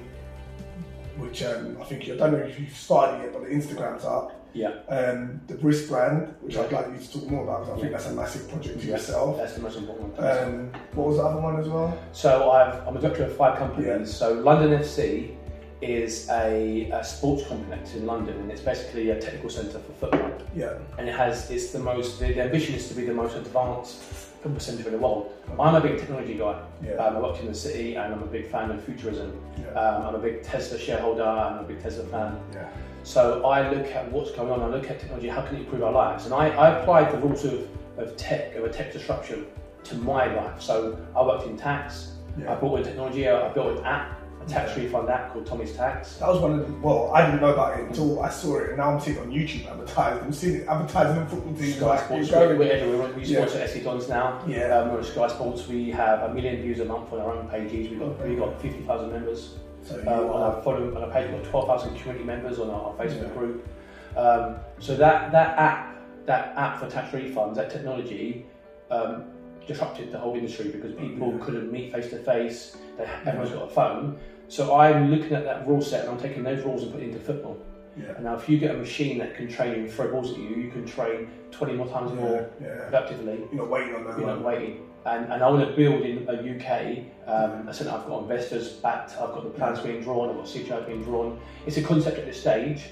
[1.19, 4.35] which um, I think I don't know if you've started yet, but the Instagram's up.
[4.55, 4.71] Yeah.
[4.89, 7.93] Um, the Brisk brand, which I'd like you to talk more about, because I think
[7.93, 9.37] that's a massive project to Yeah, yourself.
[9.37, 10.27] That's the most important one.
[10.27, 11.97] Um, what was the other one as well?
[12.13, 13.87] So I've, I'm a director of five companies.
[13.87, 14.05] Yeah.
[14.05, 15.35] So London FC
[15.81, 20.33] is a, a sports complex in London, and it's basically a technical centre for football.
[20.55, 23.37] Yeah, And it has it's the most the, the ambition is to be the most
[23.37, 23.97] advanced
[24.43, 25.33] football centre in the world.
[25.59, 26.61] I'm a big technology guy.
[26.85, 29.41] yeah, Um, I worked in the city, and I'm a big fan of futurism.
[29.61, 31.25] yeah, Um, I'm a big Tesla shareholder.
[31.25, 32.41] I'm a big Tesla fan.
[32.55, 32.69] yeah.
[33.05, 34.61] So I look at what's going on.
[34.61, 35.29] I look at technology.
[35.29, 36.25] How can it improve our lives?
[36.27, 39.47] And I, I applied the rules of, of tech of a tech disruption
[39.85, 40.61] to my life.
[40.61, 42.13] So I worked in tax.
[42.39, 42.53] Yeah.
[42.53, 43.27] I brought in technology.
[43.29, 44.18] I built an app,
[44.49, 46.15] tax refund app called Tommy's Tax.
[46.17, 48.69] That was one of the, well, I didn't know about it until I saw it,
[48.71, 50.23] and now I'm seeing it on YouTube advertised.
[50.25, 51.77] I'm seeing it advertising on football teams.
[51.77, 52.31] Sky like, Sports.
[52.31, 53.13] We're, we're everywhere.
[53.15, 53.47] We Yeah.
[53.47, 54.43] sponsor SC Dons now.
[54.47, 54.77] Yeah.
[54.79, 55.69] Um, we're Sky Sports.
[55.69, 57.91] We have a million views a month on our own pages.
[57.91, 58.29] We've got Okay.
[58.31, 59.55] we've got fifty thousand members.
[59.85, 62.71] So Um, on our follow on our page, we've got twelve thousand community members on
[62.71, 63.39] our, our Facebook Yeah.
[63.39, 63.69] group.
[64.17, 68.47] Um, so that that app, that app for tax refunds, that technology.
[68.91, 69.25] Um,
[69.67, 71.45] disrupted the whole industry because people Yeah.
[71.45, 72.79] couldn't meet face to face.
[73.27, 74.17] Everyone's got a phone.
[74.49, 77.13] So I'm looking at that rule set and I'm taking those rules and putting it
[77.13, 77.59] into football.
[77.97, 78.13] Yeah.
[78.15, 80.51] And now, if you get a machine that can train and throw balls at you,
[80.51, 82.85] you can train 20 more times Yeah, more yeah.
[82.85, 83.39] productively.
[83.53, 84.85] You're not waiting on that You're not waiting.
[85.05, 86.99] And, and I want to build in a UK.
[87.27, 89.13] Um, I said I've got investors backed.
[89.13, 90.31] I've got the plans being drawn.
[90.31, 91.41] I've got CGI being drawn.
[91.67, 92.85] It's a concept at this stage,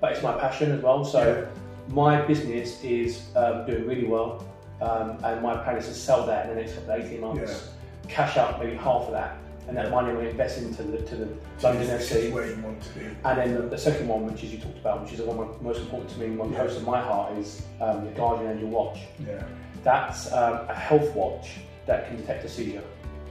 [0.00, 1.04] but it's my passion as well.
[1.04, 1.46] So
[1.88, 4.46] my business is um, doing really well,
[4.80, 7.68] um, and my plan is to sell that in the next couple of 18 months.
[8.08, 11.28] Cash out maybe half of that, and that money will invest into the to the
[11.62, 12.30] London FC.
[12.32, 13.06] where you want to be.
[13.24, 15.48] And then the, the second one, which is you talked about, which is the one
[15.62, 16.58] most important to me, one Yeah.
[16.60, 18.98] close to my heart, is um, the Guardian Angel Watch.
[19.26, 19.42] Yeah.
[19.82, 22.82] That's um, a health watch that can detect a seizure.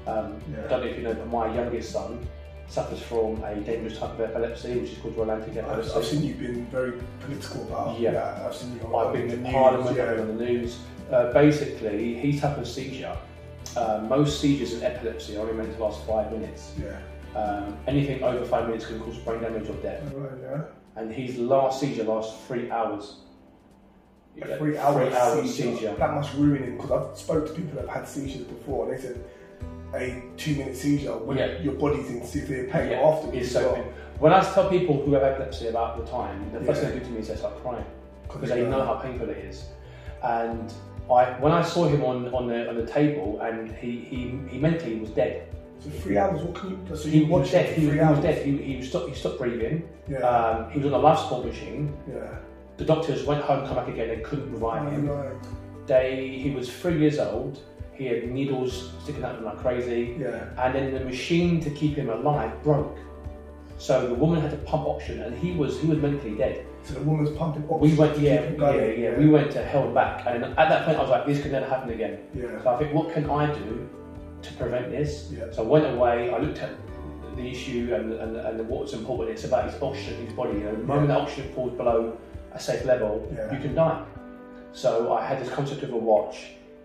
[0.08, 0.66] Um, Yeah.
[0.66, 2.26] I don't know if you know, but my youngest son
[2.68, 6.34] suffers from a dangerous type of epilepsy, which is called Rolandic I've, I've seen you
[6.34, 8.12] been very political about Yeah.
[8.12, 8.42] that.
[8.46, 10.12] I've seen you on I've been news, Parliament, I've yeah.
[10.14, 10.80] been on the news.
[11.12, 13.16] Uh, basically, his type of seizure,
[13.78, 16.74] uh, most seizures in epilepsy are only meant to last five minutes.
[16.82, 17.00] Yeah.
[17.40, 20.04] Um, anything over five minutes can cause brain damage or death.
[20.14, 20.62] Right, yeah.
[20.96, 23.18] And his last seizure lasts three hours.
[24.42, 25.76] A three hour Three hour seizure.
[25.76, 25.96] seizure.
[25.96, 28.98] That must ruin him because I've spoke to people that have had seizures before and
[28.98, 29.24] they said
[29.96, 31.60] a two minute seizure when Yeah.
[31.60, 33.38] your body's in severe pain Yeah, afterwards.
[33.38, 33.84] it's so well.
[34.20, 36.90] When I tell people who have epilepsy about the time, the first Yeah.
[36.90, 37.86] thing they do to me is they start crying
[38.28, 39.66] because they know how painful it is.
[40.24, 40.72] And
[41.12, 44.58] I, when I saw him on, on the on the table, and he, he, he
[44.58, 45.48] mentally was dead.
[45.80, 47.76] So three hours, what can you so He was dead.
[47.78, 48.46] He, three he was dead.
[48.46, 49.10] He, he stopped.
[49.10, 49.88] He stopped breathing.
[50.08, 50.20] Yeah.
[50.20, 51.96] Um, he was on a life support machine.
[52.10, 52.38] yeah.
[52.78, 54.08] The doctors went home, come back again.
[54.08, 55.40] They couldn't revive Oh, him.
[55.86, 57.60] They he was three years old.
[57.94, 60.16] He had needles sticking out of him like crazy.
[60.20, 60.46] Yeah.
[60.58, 62.98] and then the machine to keep him alive broke.
[63.84, 66.66] So the woman had to pump oxygen, and he was he was mentally dead.
[66.84, 67.82] So the woman's pumping oxygen.
[67.82, 69.20] We went, to yeah, yeah, yeah.
[69.20, 71.66] We went to hell back, and at that point I was like, this could never
[71.66, 72.20] happen again.
[72.34, 72.64] Yeah.
[72.64, 73.90] So I think, what can I do
[74.42, 75.30] to prevent this?
[75.38, 75.52] Yeah.
[75.52, 76.34] So I went away.
[76.34, 76.72] I looked at
[77.36, 79.32] the issue and and, and what was important.
[79.36, 80.60] It's about his oxygen in his body.
[80.60, 82.18] You know, the moment that oxygen falls below
[82.54, 83.54] a safe level, Yeah.
[83.54, 84.02] you can die.
[84.72, 86.38] So I had this concept of a watch.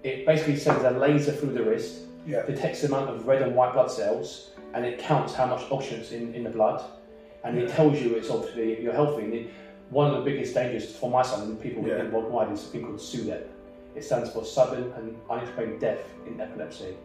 [0.02, 1.92] It basically sends a laser through the wrist
[2.26, 2.42] Yeah.
[2.44, 6.00] detects the amount of red and white blood cells and it counts how much oxygen
[6.00, 6.82] is in, in the blood
[7.44, 9.24] and it tells you it's obviously you're healthy.
[9.24, 9.50] And it,
[9.90, 12.04] one of the biggest dangers for my son and people Yeah.
[12.08, 13.46] worldwide is something called SUDEP.
[13.94, 16.96] It stands for sudden and unexplained death in epilepsy.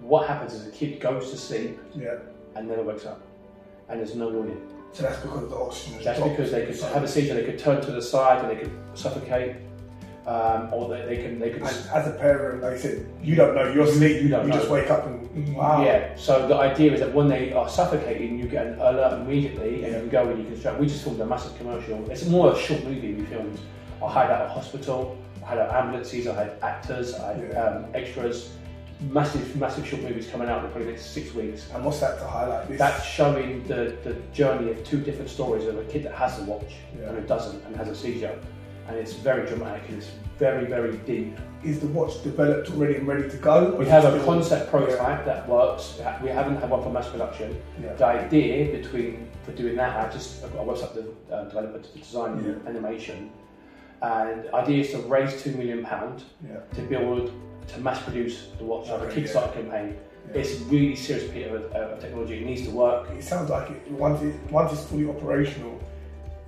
[0.00, 2.16] What happens is a kid goes to sleep Yeah.
[2.54, 3.20] and never wakes up
[3.88, 4.60] and there's no warning.
[4.92, 6.36] So that's because the oxygen That's dropped.
[6.36, 8.70] because they could have a seizure, they could turn to the side and they could
[8.94, 9.56] suffocate,
[10.26, 11.62] um, or they, they can they could.
[11.62, 13.70] And as a parent, like I said, you don't know.
[13.72, 14.22] You're asleep.
[14.22, 14.54] You don't know.
[14.54, 15.84] You just wake up and wow.
[15.84, 16.16] Yeah.
[16.16, 20.04] So the idea is that when they are suffocating, you get an alert immediately, and
[20.04, 20.78] you go and you can strap.
[20.78, 22.10] We just filmed a massive commercial.
[22.10, 23.58] It's more a short movie we filmed.
[24.02, 25.16] I hired out a hospital.
[25.44, 26.26] I had ambulances.
[26.26, 27.14] I had actors.
[27.14, 27.62] I had Yeah.
[27.64, 28.50] um, extras.
[29.10, 31.68] Massive, massive short movies coming out in probably the next six weeks.
[31.74, 32.68] And what's that to highlight?
[32.68, 32.78] This.
[32.78, 36.44] That's showing the, the journey of two different stories of a kid that has the
[36.44, 37.08] watch Yeah.
[37.08, 38.38] and who doesn't and has a seizure.
[38.88, 41.38] And it's very dramatic and it's very, very deep.
[41.64, 43.74] is the watch developed already and ready to go?
[43.76, 45.98] We have a concept prototype that works.
[46.22, 47.56] We haven't had one for mass production.
[47.82, 47.94] Yeah.
[47.94, 51.98] The idea between for doing that, I just got a website the uh, developer to
[51.98, 52.68] design the Yeah.
[52.68, 53.30] animation,
[54.02, 56.60] and the idea is to raise two million pound Yeah.
[56.74, 57.32] to build
[57.68, 59.96] to mass produce the watch like Okay, a Kickstarter campaign.
[60.32, 60.40] Yeah.
[60.40, 62.34] It's really serious piece of, of technology.
[62.40, 63.08] It needs to work.
[63.10, 63.90] It sounds like it.
[63.90, 65.78] Once it once it's fully operational,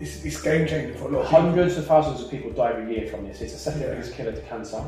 [0.00, 1.40] it's, it's game changing for a lot of people.
[1.42, 3.40] Hundreds of thousands of people die every year from this.
[3.40, 3.90] It's the second Yeah.
[3.90, 4.82] biggest killer to cancer,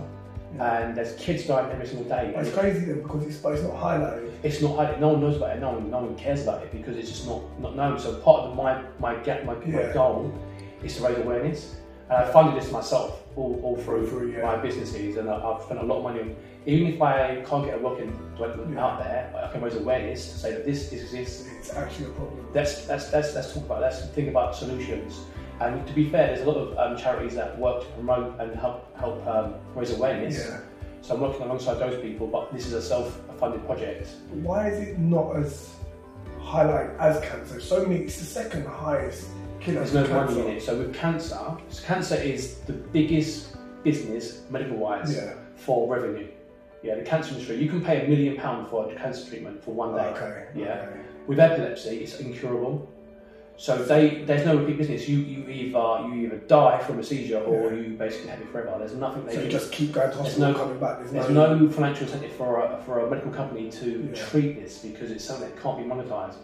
[0.56, 0.80] Yeah.
[0.82, 2.32] and there's kids dying every single day.
[2.34, 4.30] But it's crazy though because it's but it's not highlighted.
[4.42, 5.00] it's not highlighted.
[5.00, 5.60] No one knows about it.
[5.60, 7.98] No one, no one cares about it because it's just not, not known.
[7.98, 10.32] So part of my my get my, my goal
[10.84, 11.76] is to raise awareness,
[12.08, 14.42] and I funded this myself all, all through, Through, yeah.
[14.42, 16.36] my businesses, and I- I've spent a lot of money on.
[16.68, 18.84] Even if I can't get a rocket development Yeah.
[18.84, 21.48] out there, I can raise awareness to say that this exists.
[21.58, 22.46] It's actually a problem.
[22.52, 23.78] Let's let's let's, let's talk about.
[23.78, 23.86] it.
[23.86, 25.20] Let's think about solutions.
[25.60, 28.54] And to be fair, there's a lot of um, charities that work to promote and
[28.54, 30.36] help help um, raise awareness.
[30.38, 30.60] Yeah.
[31.00, 34.08] So I'm working alongside those people, but this is a self-funded project.
[34.48, 35.70] Why is it not as
[36.38, 37.60] highlighted as cancer?
[37.60, 38.04] So many.
[38.04, 39.28] It's the second highest
[39.60, 39.80] killer.
[39.80, 40.48] There's no for money cancer.
[40.50, 40.62] in it.
[40.62, 41.38] So with cancer,
[41.70, 45.32] so cancer is the biggest business medical-wise Yeah.
[45.56, 46.28] for revenue.
[46.82, 47.56] Yeah, the cancer industry.
[47.56, 50.06] You can pay a million pound for a cancer treatment for one day.
[50.08, 50.46] Okay.
[50.54, 50.86] Yeah.
[50.88, 51.00] okay.
[51.26, 52.88] With epilepsy, it's incurable.
[53.56, 55.08] So they there's no repeat business.
[55.08, 57.80] You you either you either die from a seizure or Yeah.
[57.80, 58.76] you basically have it forever.
[58.78, 60.98] There's nothing they So you just keep going to There's no- coming back.
[61.00, 61.56] There's, There's no.
[61.56, 64.24] no financial incentive for a, for a medical company to Yeah.
[64.26, 66.36] treat this because it's something that can't be monetized.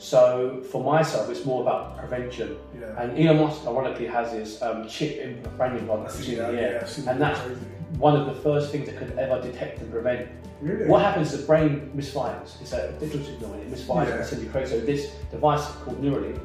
[0.00, 2.56] So for myself, it's more about prevention.
[2.80, 3.02] Yeah.
[3.02, 6.32] And Elon Musk, ironically, has this um, chip in the brain implant I in the
[6.36, 6.48] Yeah.
[6.58, 6.86] air.
[6.96, 7.18] And that.
[7.18, 7.60] that's Crazy.
[7.98, 10.26] one of the first things that could ever detect and prevent.
[10.62, 10.86] Really.
[10.86, 12.58] What happens the brain misfires.
[12.62, 14.14] It's a digital signal and it misfires Yeah.
[14.16, 14.78] and sends you crazy.
[14.80, 16.40] So this device called Neuralink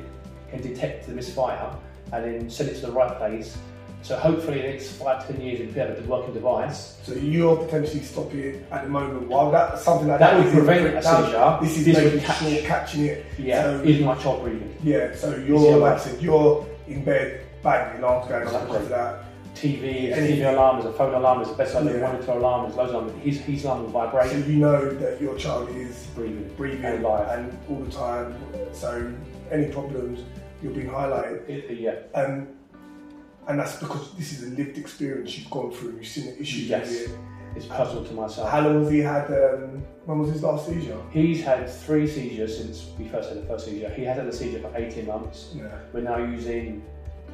[0.52, 1.74] can detect the misfire
[2.12, 3.58] and then send it to the right place.
[4.06, 7.00] So hopefully, in the next five to ten years, if we have a working device,
[7.02, 9.28] So you're potentially stopping it at the moment.
[9.30, 11.58] While that something like That that, would prevent a seizure.
[11.60, 12.38] This is This making catch.
[12.38, 13.26] sure catching it.
[13.40, 14.76] yeah, So- even my child breathing.
[14.84, 15.16] Yeah.
[15.16, 18.88] So you're like I I- said, you're in bed, bang, alarm's going off Exactly.
[18.90, 19.24] that.
[19.56, 20.38] TV, Anything.
[20.38, 22.02] TV alarm, there's a phone alarm, there's a bedside Yeah.
[22.02, 23.24] monitor alarm, there's loads of alarms.
[23.24, 27.28] His, his alarm will So you know that your child is breathing, breathing and live.
[27.40, 28.36] and all the time.
[28.72, 29.12] So
[29.52, 30.20] any problems,
[30.62, 31.50] you're being highlighted.
[31.50, 32.50] It- yeah, Um,
[33.48, 35.94] and that's because this is a lived experience you've gone through.
[35.98, 36.92] You've seen the issues Yes.
[36.92, 37.12] it.
[37.56, 38.50] it's personal to myself.
[38.50, 39.26] How long has he had?
[39.32, 41.00] Um, when was his last seizure?
[41.12, 43.90] He's had three seizures since we first had the first seizure.
[43.90, 45.52] He has had a seizure for 18 months.
[45.56, 45.68] Yeah.
[45.94, 46.84] We're now using,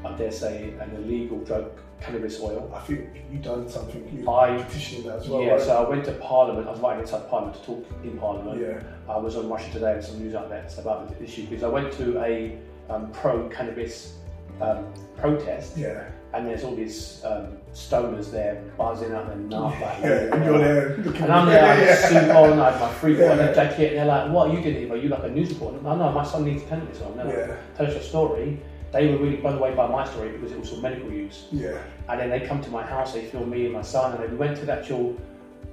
[0.05, 1.71] I dare say, an illegal drug,
[2.01, 2.71] cannabis oil.
[2.73, 4.07] I think you've done something.
[4.15, 5.41] You're I- petitioning that as well.
[5.41, 5.61] yeah, right?
[5.61, 6.67] so I went to Parliament.
[6.67, 8.61] I was writing inside Parliament to talk in Parliament.
[8.61, 8.79] yeah.
[9.13, 11.91] I was on Russia Today and some news outlets about the issue because I went
[11.93, 12.57] to a
[12.89, 14.17] um, pro cannabis
[14.61, 14.85] um,
[15.17, 16.03] protest Yeah.
[16.33, 19.61] and there's all these um, stoners there buzzing out their nut.
[19.81, 20.33] like, Yeah.
[20.33, 20.93] And you're there.
[20.95, 21.95] And I'm there, I yeah.
[22.07, 23.35] suit on, I my free Yeah.
[23.35, 23.53] yeah.
[23.53, 24.93] jacket, and they're like, what are you doing here?
[24.93, 25.81] Are you like a news reporter?
[25.81, 27.17] No, no, my son needs cannabis on.
[27.17, 27.55] They're like, Yeah.
[27.77, 28.59] Tell us your story.
[28.91, 31.45] They were really blown away by my story because it was for medical use.
[31.51, 31.77] Yeah.
[32.09, 34.31] And then they come to my house, they film me and my son, and then
[34.31, 35.15] we went to the actual.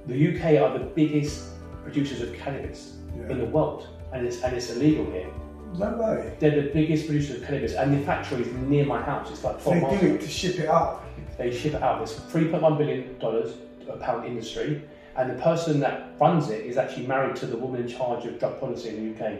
[0.07, 1.49] The UK are the biggest
[1.83, 2.93] producers of cannabis
[3.29, 5.27] in the world, and it's and it's illegal here.
[5.77, 6.33] No way.
[6.39, 9.29] They're the biggest producer of cannabis, and the factory is near my house.
[9.29, 9.99] It's like So 12 they miles.
[10.01, 10.15] do away.
[10.15, 11.03] it to ship it out.
[11.37, 12.01] They ship it out.
[12.01, 13.53] It's 3.1 billion dollars
[13.89, 14.81] a pound industry,
[15.15, 18.37] and the person that runs it is actually married to the woman in charge of
[18.39, 19.39] drug policy in the UK.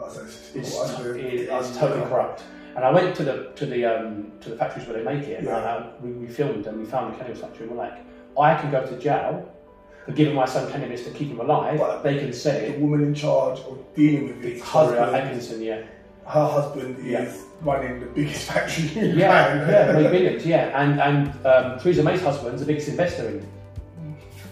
[0.00, 0.74] Oh, so it's, It's,
[1.16, 2.42] it- it's totally corrupt.
[2.76, 5.38] And I went to the to the um, to the factories where they make it,
[5.38, 5.56] and Yeah.
[5.58, 7.66] I, we, we filmed and we found the cannabis factory.
[7.66, 7.98] and We're like,
[8.38, 9.48] I can go to jail
[10.08, 11.78] for giving my son cannabis to keep him alive.
[11.78, 12.72] But they can say.
[12.72, 15.82] The woman in charge of dealing with it, Victoria husband, Atkinson, yeah,
[16.26, 17.22] her husband Yeah.
[17.24, 20.02] is running the biggest factory in yeah, Japan.
[20.02, 20.80] yeah, billions, yeah.
[20.82, 23.46] And and um, Theresa May's husband's the biggest investor in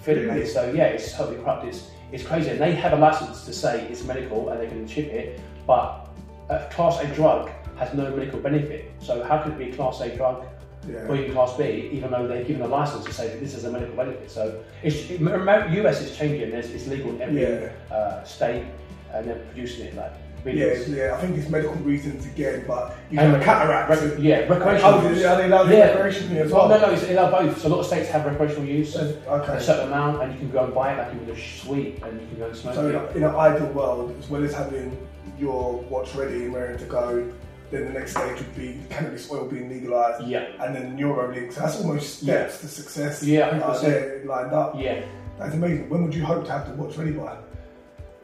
[0.02, 0.46] Philip Really?
[0.46, 1.64] So yeah, it's totally corrupt.
[1.64, 4.86] It's it's crazy, and they have a license to say it's medical and they can
[4.86, 6.08] ship it, but
[6.50, 8.90] a class A drug has no medical benefit.
[9.00, 10.44] So how could it be a class A drug
[10.88, 10.98] Yeah.
[11.08, 13.64] or even class B, even though they've given a license to say that this is
[13.64, 14.30] a medical benefit?
[14.30, 16.50] So it's it, US is changing.
[16.50, 17.68] There's, it's legal in every Yeah.
[17.94, 18.64] uh, state,
[19.12, 20.12] and they're producing it like
[20.44, 24.00] Yeah, yeah, I think it's medical reasons again, but you And have cataracts.
[24.00, 25.00] Rec- yeah, recreational.
[25.00, 25.24] do use.
[25.24, 25.96] are they allowed Yeah.
[25.96, 27.58] recreationally as Well, no, no, it's allowed both.
[27.60, 28.92] So a lot of states have recreational use.
[28.92, 32.00] So, a certain amount, and you can go and buy it like in a sweet,
[32.04, 33.02] and you can go and smoke So in it.
[33.12, 34.96] a- in an ideal world, as well as having
[35.36, 37.24] your watch ready and ready to go,
[37.70, 41.52] then the next stage would be cannabis oil being legalised, Yeah, and then Neuralink.
[41.52, 43.22] So that's almost steps to success.
[43.22, 43.80] Yeah, uh, 100%.
[43.82, 44.74] there lined up.
[44.78, 45.04] yeah.
[45.38, 45.90] That's amazing.
[45.90, 47.36] When would you hope to have the watch ready by?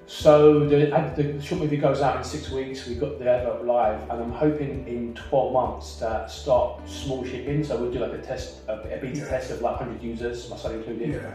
[0.06, 2.86] So the, the short movie goes out in six weeks.
[2.86, 7.62] We've got the advert live, and I'm hoping in 12 months to start small shipping.
[7.64, 9.28] So we'll do like a test, a, a beta Yeah.
[9.28, 11.10] test of like 100 users, my son included.
[11.10, 11.32] Yeah.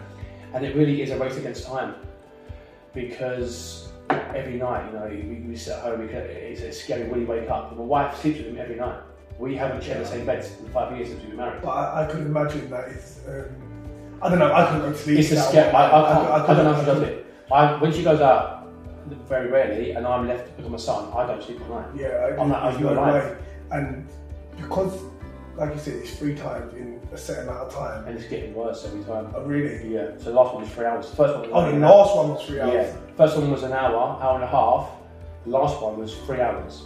[0.53, 1.95] And it really is a race against time
[2.93, 5.99] because every night, you know, we, we sit at home.
[5.99, 7.75] We it's, it's scary when you wake up.
[7.75, 9.01] My wife sleeps with him every night.
[9.39, 11.61] We haven't shared the same bed in five years since we've been married.
[11.61, 13.19] But I, I could imagine that it's.
[13.27, 13.45] Um,
[14.21, 14.51] I don't know.
[14.51, 15.19] I couldn't go to sleep.
[15.19, 15.75] It's a scare.
[15.75, 17.25] I, I, can't, I, couldn't- don't know how she does it.
[17.51, 18.67] I, when she goes out,
[19.27, 21.89] very rarely, and I'm left with my son, I don't sleep all night.
[21.95, 23.37] Yeah, I, I'm like, are you alive?
[23.71, 24.07] And
[24.57, 25.01] because,
[25.57, 28.05] like you said, it's three times in a set amount of time.
[28.07, 29.33] And it's getting worse every time.
[29.35, 29.93] I really.
[29.93, 30.11] Yeah.
[30.17, 31.09] So the last one was three hours.
[31.09, 32.69] The first one was Oh, the last one was three hour.
[32.71, 32.93] hours.
[32.93, 33.15] Yeah.
[33.17, 34.89] First one was an hour, hour and a half.
[35.45, 36.83] The last one was three hours.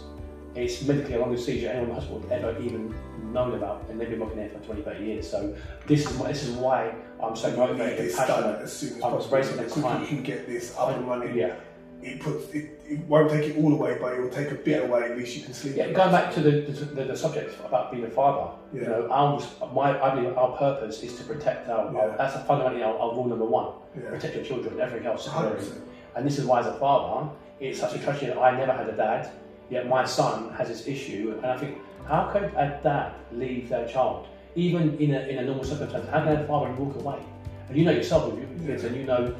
[0.54, 2.94] It's medically the longest seizure anyone in the hospital ever even
[3.32, 5.28] known about, and they've been working there for 20, 30 years.
[5.30, 5.54] So
[5.86, 8.60] this is why- this is why I'm so motivated and passionate.
[8.62, 9.36] as soon as I'm possible.
[9.38, 10.00] racing The time.
[10.02, 11.34] you can get this up and running.
[11.34, 11.54] Yeah.
[12.02, 14.82] It puts it, it won't take it all away, but it will take a bit
[14.84, 15.04] away.
[15.04, 15.76] At least you can sleep.
[15.76, 19.40] Yeah, going back to the, the, the subject about being a father, you know, our,
[19.72, 22.16] my, I believe our purpose is to protect our, our Yeah.
[22.16, 24.10] that's fundamentally our, our rule number one, Yeah.
[24.10, 25.26] protect your children, everything else.
[25.26, 25.60] is secondary.
[25.60, 25.80] 100%.
[26.16, 28.88] And this is why, as a father, it's such a tragedy that I never had
[28.88, 29.30] a dad,
[29.70, 31.34] yet my son has this issue.
[31.36, 35.42] And I think, how could a dad leave their child, even in a, in a
[35.44, 36.08] normal circumstance?
[36.10, 37.20] How can a father walk away?
[37.68, 39.34] And you know yourself with your kids, and you know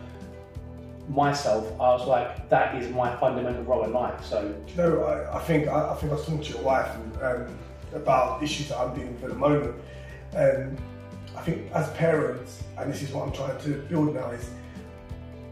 [1.08, 1.66] myself.
[1.80, 4.24] I was like, that is my fundamental role in life.
[4.24, 6.94] So you know, I, I think I, I think I was talking to your wife
[6.94, 7.58] and, um,
[7.94, 9.74] about issues that I'm dealing with at the moment.
[10.34, 10.78] And
[11.36, 14.48] I think as parents, and this is what I'm trying to build now, is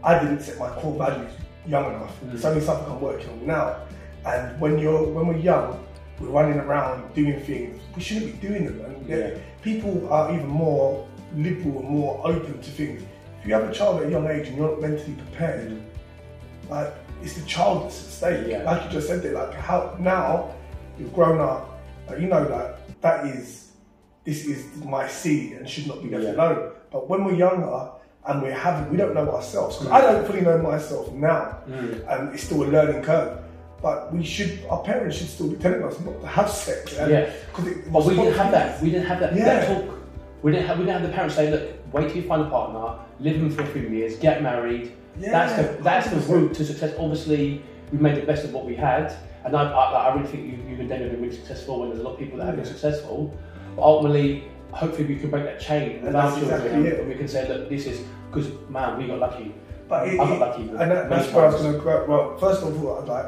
[0.03, 1.31] I didn't set my core values
[1.67, 2.19] young enough.
[2.21, 2.33] Mm.
[2.33, 3.77] It's only something I'm working on now.
[4.25, 5.85] And when you're when we're young,
[6.19, 8.79] we're running around doing things we shouldn't be doing them.
[8.85, 9.37] And Yeah.
[9.61, 13.03] people are even more liberal and more open to things.
[13.41, 15.81] If you have a child at a young age and you're not mentally prepared,
[16.69, 18.47] like it's the child that's at stake.
[18.47, 18.63] Yeah.
[18.63, 20.53] Like you just said there, like how now
[20.99, 23.71] you've grown up, but you know that that is
[24.25, 26.31] this is my seed and should not be left Yeah.
[26.33, 26.71] alone.
[26.91, 27.89] But when we're younger
[28.27, 29.77] and we're having, we don't know ourselves.
[29.77, 32.05] 'Cause I don't fully know myself now, Mm.
[32.07, 33.39] and it's still a learning curve.
[33.81, 36.95] But we should, our parents should still be telling us not to have sex.
[36.99, 37.17] And, Yeah.
[37.21, 38.79] it, But we didn't have that.
[38.83, 39.45] We didn't have that, Yeah.
[39.45, 39.95] that talk.
[40.43, 40.77] We didn't have.
[40.77, 43.41] We didn't have the parents say, "Look, wait till you find a partner, live with
[43.41, 46.29] them for a few years, get married." Yeah, that's the that's the 100%.
[46.29, 46.93] route to success.
[46.97, 50.43] Obviously, we made the best of what we had, and I, I, I really think
[50.45, 51.79] you, you and David have been really successful.
[51.81, 53.37] When there's a lot of people that have been successful,
[53.75, 56.99] but ultimately, hopefully, we can break that chain And with our that's children, exactly it.
[57.01, 59.53] and we can say, "Look, this is because man, we got lucky."
[59.89, 62.05] But it, I got lucky and that, that's where I was going to go.
[62.07, 63.25] Well, first of all, I'd like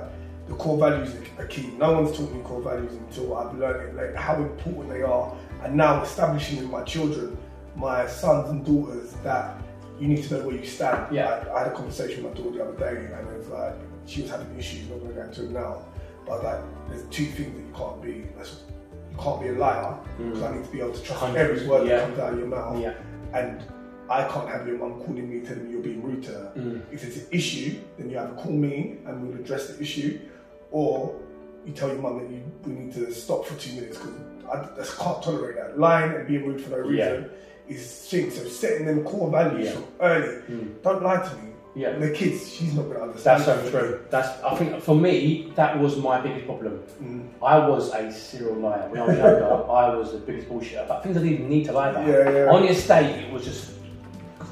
[0.47, 1.73] the core values are key.
[1.77, 5.35] No one's taught me core values until I've learned it, like how important they are,
[5.63, 7.37] and now establishing in my children,
[7.75, 9.57] my sons and daughters, that
[9.99, 11.13] you need to know where you stand.
[11.13, 11.29] Yeah.
[11.29, 13.75] Like, I had a conversation with my daughter the other day, and it was like
[14.05, 14.83] she was having issues.
[14.83, 15.85] I'm not going to go into it now,
[16.25, 18.25] but like there's two things that you can't be.
[18.37, 18.61] That's,
[19.11, 21.67] you can't be a liar because I need to be able to trust 100, every
[21.67, 21.97] word yeah.
[21.97, 22.93] that comes out of your mouth, Yeah.
[23.33, 23.63] and
[24.09, 26.51] I can't have your mum calling me telling me you're being rude to her.
[26.57, 26.81] Mm.
[26.91, 30.19] If it's an issue, then you either call me and we'll address the issue,
[30.71, 31.15] or
[31.65, 34.13] you tell your mum that you we need to stop for two minutes because
[34.51, 35.79] I just can't tolerate that.
[35.79, 37.23] Lying and being rude for no Yeah.
[37.67, 38.35] Is things.
[38.35, 39.79] So setting them core values Yeah.
[40.01, 40.27] early.
[40.49, 40.81] Mm.
[40.83, 41.49] Don't lie to me.
[41.75, 41.89] Yeah.
[41.89, 43.43] And the kids, she's not going to understand.
[43.43, 43.99] That's so true.
[44.11, 46.83] That's I think for me that was my biggest problem.
[47.01, 47.27] Mm.
[47.41, 49.45] I was a serial liar when I was younger.
[49.71, 50.87] I was the biggest bullshitter.
[50.87, 52.07] But things I didn't even need to lie about.
[52.07, 52.51] Yeah, yeah.
[52.51, 53.71] On the estate, it was just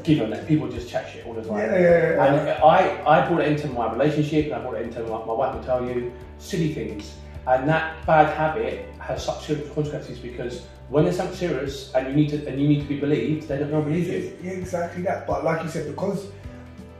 [0.04, 1.58] given that people just chat shit all the time.
[1.60, 2.26] Yeah, yeah, yeah.
[2.26, 5.34] And I, I brought it into my relationship, and I brought it into my, my
[5.34, 7.14] wife will tell you silly things.
[7.46, 12.14] And that bad habit has such serious consequences because when there's something serious and you
[12.14, 14.38] need to and you need to be believed, they don't don't believe you.
[14.44, 15.28] Yeah, exactly that.
[15.28, 16.28] But like you said, because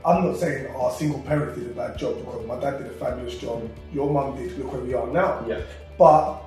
[0.04, 2.94] I'm not saying our single parent did a bad job because my dad did a
[2.94, 3.68] fabulous job.
[3.92, 4.58] Your mum did.
[4.58, 5.44] Look where we are now.
[5.46, 5.60] Yeah.
[5.98, 6.42] But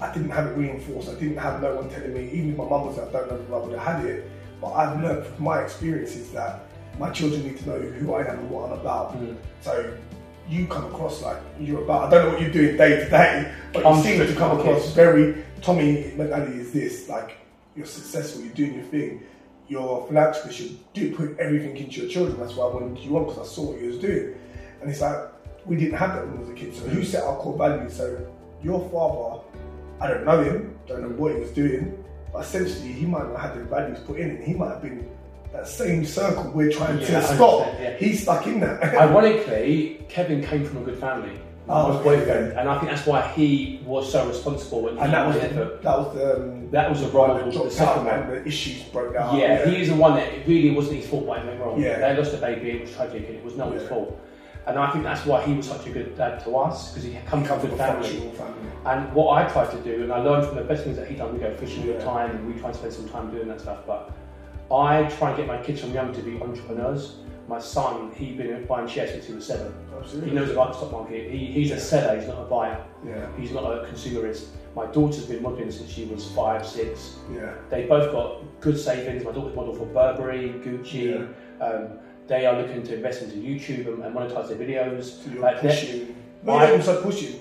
[0.00, 1.08] I didn't have it reinforced.
[1.08, 2.30] I didn't have no one telling me.
[2.32, 4.30] Even if my mum was there, I don't know if I would have had it.
[4.60, 6.62] But I've learned from my experiences that
[6.98, 9.14] my children need to know who I am and what I'm about.
[9.16, 9.36] Mm.
[9.60, 9.94] So
[10.48, 12.04] you come across like you're about.
[12.04, 14.58] I don't know what you're doing day to day, but you I'm seem to come
[14.58, 17.38] across very Tommy mentality is this like
[17.74, 19.22] you're successful, you're doing your thing,
[19.68, 22.38] you're a philanthropist, you do put everything into your children.
[22.38, 24.34] That's why I wanted you on because I saw what you was doing,
[24.80, 25.18] and it's like
[25.64, 26.74] we didn't have that when we was a kid.
[26.74, 27.96] So who set our core values?
[27.96, 28.26] So
[28.62, 29.42] your father,
[30.00, 33.40] I don't know him, don't know what he was doing, but essentially he might not
[33.40, 35.10] have the values put in, and he might have been
[35.52, 37.66] that same circle we're trying Yeah, to 100%, stop.
[37.80, 37.96] yeah.
[37.96, 38.82] He's stuck in that.
[38.94, 41.32] Ironically, Kevin came from a good family.
[41.68, 45.26] Oh, okay, boyfriend, and I think that's why he was so responsible when and that
[45.26, 48.82] was the, that was the um, That was the that the second and the issues
[48.84, 49.36] broke out.
[49.36, 51.82] Yeah, he's the one that it really wasn't his fault what went wrong.
[51.82, 51.98] Yeah.
[51.98, 53.88] They lost a baby, it was tragic, and it was his Yeah.
[53.88, 54.20] fault.
[54.68, 57.10] And I think that's why he was such a good dad to us, because he
[57.12, 58.08] He come from a good family.
[58.10, 58.54] family.
[58.84, 61.16] And what I tried to do, and I learned from the best things that he
[61.16, 61.98] done, we go fishing all Yeah.
[61.98, 63.78] the time, and we try and spend some time doing that stuff.
[63.86, 64.10] But
[64.72, 67.16] I try and get my kids from young to be entrepreneurs.
[67.48, 69.72] My son, he's been buying shares since he was seven.
[69.96, 70.30] Absolutely.
[70.30, 71.30] He knows about the stock market.
[71.30, 72.84] He, he's a seller, he's not a buyer.
[73.06, 74.46] Yeah, He's not a consumerist.
[74.74, 77.16] My daughter's been modelling since she was five, six.
[77.32, 77.54] yeah.
[77.70, 79.24] They both got good savings.
[79.24, 81.32] My daughter's model for Burberry, Gucci.
[81.60, 81.88] Um,
[82.26, 85.22] they are looking to invest into YouTube and, and monetize their videos.
[85.24, 86.16] So Like, pushing.
[86.42, 87.40] No, I- pushing.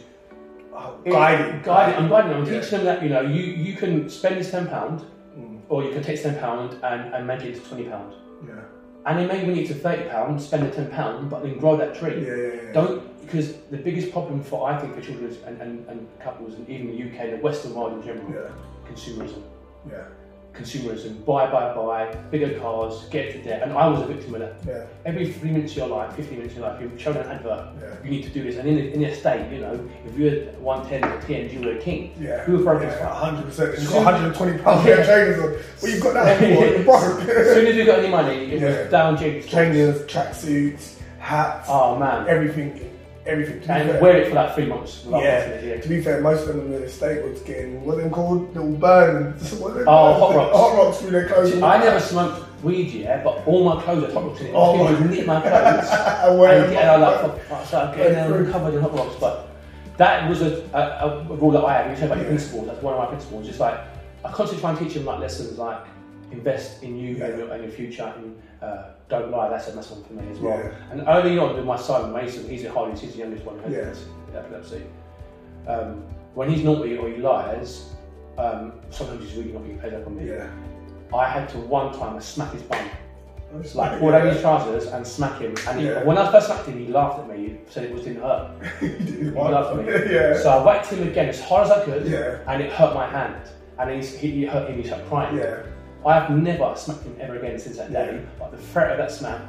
[0.72, 1.62] Oh, guiding.
[1.64, 1.96] Guiding.
[1.96, 2.42] I'm guiding them.
[2.44, 2.60] I'm Yeah.
[2.62, 5.04] teaching them that you know you, you can spend this ten pound,
[5.76, 8.14] or you can take ten pound and, and make it to twenty pound.
[8.48, 8.62] yeah.
[9.06, 11.76] And then maybe when you to thirty pound, spend the ten pound, but then grow
[11.78, 12.26] that tree.
[12.26, 12.72] yeah, yeah.
[12.72, 16.70] Don't because the biggest problem for I think for children and, and, and couples and
[16.70, 18.52] even the UK, the Western world in general, Yeah,
[18.90, 19.42] consumerism.
[19.92, 20.04] yeah,
[20.58, 23.62] Consumerism, buy, buy, buy, bigger cars, get to debt.
[23.64, 24.56] And I was a victim of that.
[24.66, 27.28] yeah, Every three minutes of your life, 15 minutes of your life, you're shown an
[27.28, 27.68] advert.
[27.82, 27.96] yeah.
[28.04, 28.56] You need to do this.
[28.56, 31.68] And in the, in the estate, you know, if you had 110 or 10, you
[31.68, 32.14] were a king.
[32.20, 33.14] Yeah, You were broke as fuck.
[33.34, 33.82] 100%.
[33.82, 35.52] You've got 120 pounds trainers on.
[35.82, 36.42] Well, you've got that.
[36.42, 38.82] You're As soon as you got any money, it Yeah.
[38.84, 39.48] was down jigs.
[39.48, 42.28] Trainers, tracksuits, hats, Oh, man.
[42.30, 42.92] everything.
[43.26, 43.58] Everything.
[43.70, 44.02] And fair.
[44.02, 45.04] wear it for like three months.
[45.04, 45.82] without Yeah.
[45.82, 48.56] To be fair, most of them in the estate was getting what are them called?
[48.56, 49.34] Little burn.
[49.34, 50.56] What Oh, hot rocks.
[50.56, 51.62] Hot rocks through their clothes.
[51.62, 54.54] I never smoked weed yet, but all my clothes had hot rocks in it.
[54.56, 55.90] Oh, People would nip my clothes.
[55.90, 59.16] I wear and, and I like, so I'm getting them covered in hot rocks.
[59.20, 59.50] But
[59.98, 61.92] that was a, a, a rule that I had.
[61.92, 62.68] You say about your principles.
[62.68, 63.48] That's one of my principles.
[63.48, 63.80] Just like
[64.24, 65.80] I constantly try and teach them like lessons like
[66.36, 67.26] invest in you Yeah.
[67.26, 68.26] and, your, and your future and
[68.62, 69.50] uh, don't lie.
[69.50, 70.58] That's a that's one for me as well.
[70.60, 70.92] Yeah.
[70.92, 73.58] And early on with my son Mason, he's at Harley, he's the youngest one.
[73.60, 73.86] who Yeah.
[73.86, 74.06] has
[74.36, 74.84] epilepsy.
[75.68, 77.94] Um, when he's naughty or he lies,
[78.38, 80.28] um, sometimes he's really not being paid up on me.
[80.30, 80.48] Yeah.
[81.16, 82.90] I had to one time smack his bum
[83.74, 85.56] like pull down his trousers and smack him.
[85.68, 87.38] And he, when I first smacked him, he laughed at me.
[87.48, 88.52] He said it was didn't hurt.
[88.82, 89.92] He did He laughed at me.
[90.14, 90.38] yeah.
[90.38, 92.40] So I whacked him again as hard as I could, Yeah.
[92.48, 93.42] and it hurt my hand.
[93.80, 94.78] And he's, he, he hurt him.
[94.82, 95.38] He started crying.
[95.38, 95.64] yeah.
[96.06, 98.22] I have never smacked him ever again since that day.
[98.40, 99.42] But the threat of that smack,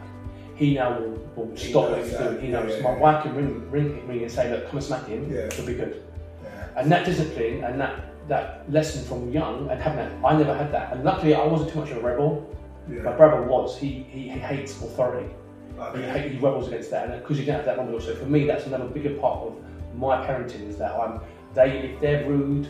[0.55, 2.41] he now will, will He stop what he's doing.
[2.41, 2.73] He knows.
[2.77, 2.99] Yeah, My yeah.
[2.99, 5.31] wife can ring, ring me and say, "Look, come and smack him.
[5.31, 5.41] Yeah.
[5.41, 6.03] It'll be good."
[6.43, 6.69] Yeah.
[6.77, 7.95] And that discipline and that
[8.29, 10.93] that lesson from young and having that, I never had that.
[10.93, 12.47] And luckily, I wasn't too much of a rebel.
[12.89, 13.17] My Yeah.
[13.17, 13.77] brother was.
[13.79, 15.29] He he, he hates authority.
[15.29, 16.09] He, Okay.
[16.09, 18.47] hate, he rebels against that, and because you don't have that one, so for me,
[18.47, 19.53] that's another bigger part of
[19.95, 21.21] my parenting is that I'm
[21.55, 22.67] they if they're rude,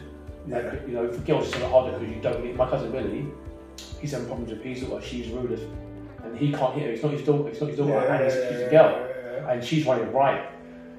[0.49, 0.57] Yeah.
[0.57, 2.57] like, you know, for girls it's a lot harder because you don't get.
[2.57, 3.27] My cousin Billy,
[4.01, 5.05] he's having problems with his daughter.
[5.05, 5.59] She's rude
[6.25, 6.91] and he can't hit her.
[6.93, 7.49] It's not his daughter.
[7.49, 9.51] It's not his daughter, and it's, it's a girl, yeah.
[9.53, 10.49] and she's running right.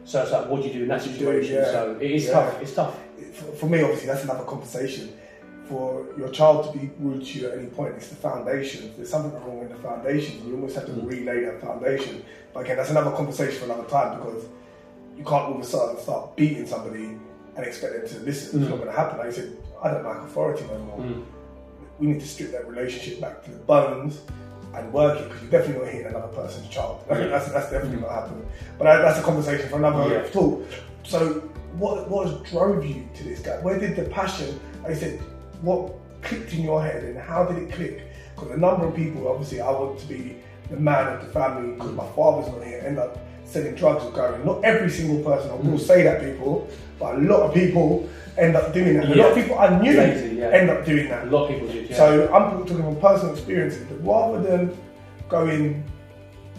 [0.06, 1.56] So it's like, what do you do in that do situation?
[1.56, 1.66] yeah.
[1.72, 2.32] So it is Yeah.
[2.32, 2.62] tough.
[2.62, 2.98] It's tough.
[3.60, 5.12] For, me, obviously, that's another conversation.
[5.68, 8.94] For your child to be rude to you at any point, it's the foundation.
[8.96, 10.48] There's something wrong with the foundation.
[10.48, 11.10] You almost have to Mm.
[11.10, 12.24] relay that foundation.
[12.54, 14.46] But again, that's another conversation for another time because
[15.18, 17.18] you can't all of a sudden start beating somebody
[17.58, 18.62] and expect them to listen.
[18.62, 18.70] It's Mm.
[18.70, 19.18] not going to happen.
[19.18, 21.00] Like I said, I don't like authority no more.
[21.00, 21.24] Mm.
[22.00, 24.22] We need to strip that relationship back to the bones
[24.76, 27.04] and work it because you're definitely not hitting another person's child.
[27.10, 28.46] That's, that's definitely not happening.
[28.78, 30.30] But that, that's a conversation for another Yeah.
[30.30, 30.66] talk.
[31.04, 31.42] So,
[31.74, 33.58] what what drove you to this guy?
[33.62, 34.60] Where did the passion?
[34.84, 35.20] Like I said,
[35.62, 38.04] what clicked in your head, and how did it click?
[38.36, 40.38] Because a number of people, obviously, I want to be
[40.70, 42.84] the man of the family because my father's not here.
[42.86, 44.46] End up selling drugs or going.
[44.46, 45.50] Not every single person.
[45.50, 45.80] I will mm.
[45.80, 46.70] say that people,
[47.00, 49.06] but a lot of people end up doing that.
[49.12, 50.50] A lot of people I knew Lazy, yeah.
[50.50, 51.28] end up doing that.
[51.28, 51.82] A lot of people do.
[51.82, 51.96] Yeah.
[51.98, 53.84] So I'm talking from personal experiences.
[53.90, 54.78] But rather than
[55.30, 55.84] going,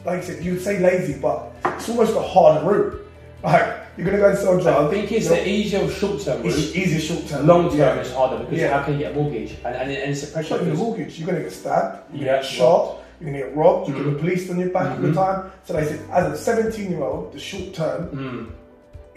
[0.05, 3.05] like I said, you would say lazy, but it's almost a harder route.
[3.43, 4.67] Like you're gonna go and sell drugs.
[4.67, 6.53] I think it's the easier short term route.
[6.59, 7.47] it's easier short term.
[7.47, 8.01] Long term Yeah.
[8.01, 8.77] is harder because Yeah.
[8.79, 10.55] how can you get a mortgage and, and, and it's a pressure.
[10.59, 13.45] But in the mortgage, you're gonna get stabbed, you're Yeah, gonna get shot, you're gonna
[13.45, 14.01] get robbed, you're Mhm.
[14.05, 15.15] gonna get police on your back all the Mhm.
[15.15, 15.51] time.
[15.65, 18.47] So they said, as a 17 year old, the short term Mm.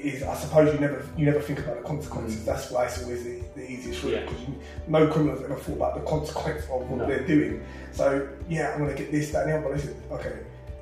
[0.05, 2.43] Is, I suppose, you never you never think about the consequences.
[2.45, 4.19] That's why it's always the, the easiest route Yeah.
[4.21, 4.39] because
[4.87, 7.05] no criminals ever thought about the consequence of what No.
[7.07, 7.63] they're doing.
[7.91, 9.69] So yeah, I'm gonna get this, that, and the other.
[9.75, 10.33] But said, okay,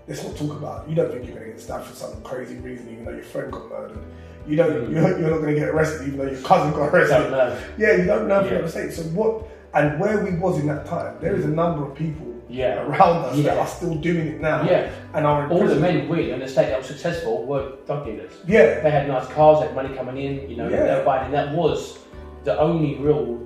[0.08, 0.90] let's not talk about.
[0.90, 3.52] You don't think you're gonna get stabbed for some crazy reason, even though your friend
[3.52, 4.00] got murdered.
[4.48, 4.72] You don't.
[4.72, 4.92] Mm.
[4.94, 7.62] You're, you're not gonna get arrested, even though your cousin got arrested.
[7.78, 8.54] Yeah, you don't know if Yeah.
[8.54, 8.92] you're mistake.
[8.92, 9.46] So what?
[9.74, 12.82] And where we was in that time, there is a number of people Yeah.
[12.88, 13.60] around us that Yeah.
[13.60, 14.64] are still doing it now.
[14.64, 14.92] Yeah.
[15.14, 18.06] And are in All the men we in the state that were successful were drug
[18.06, 18.32] dealers.
[18.48, 18.80] Yeah.
[18.82, 20.84] They had nice cars, they had money coming in, you know, Yeah.
[20.88, 21.26] they were buying.
[21.26, 22.00] And that was
[22.44, 23.40] the only real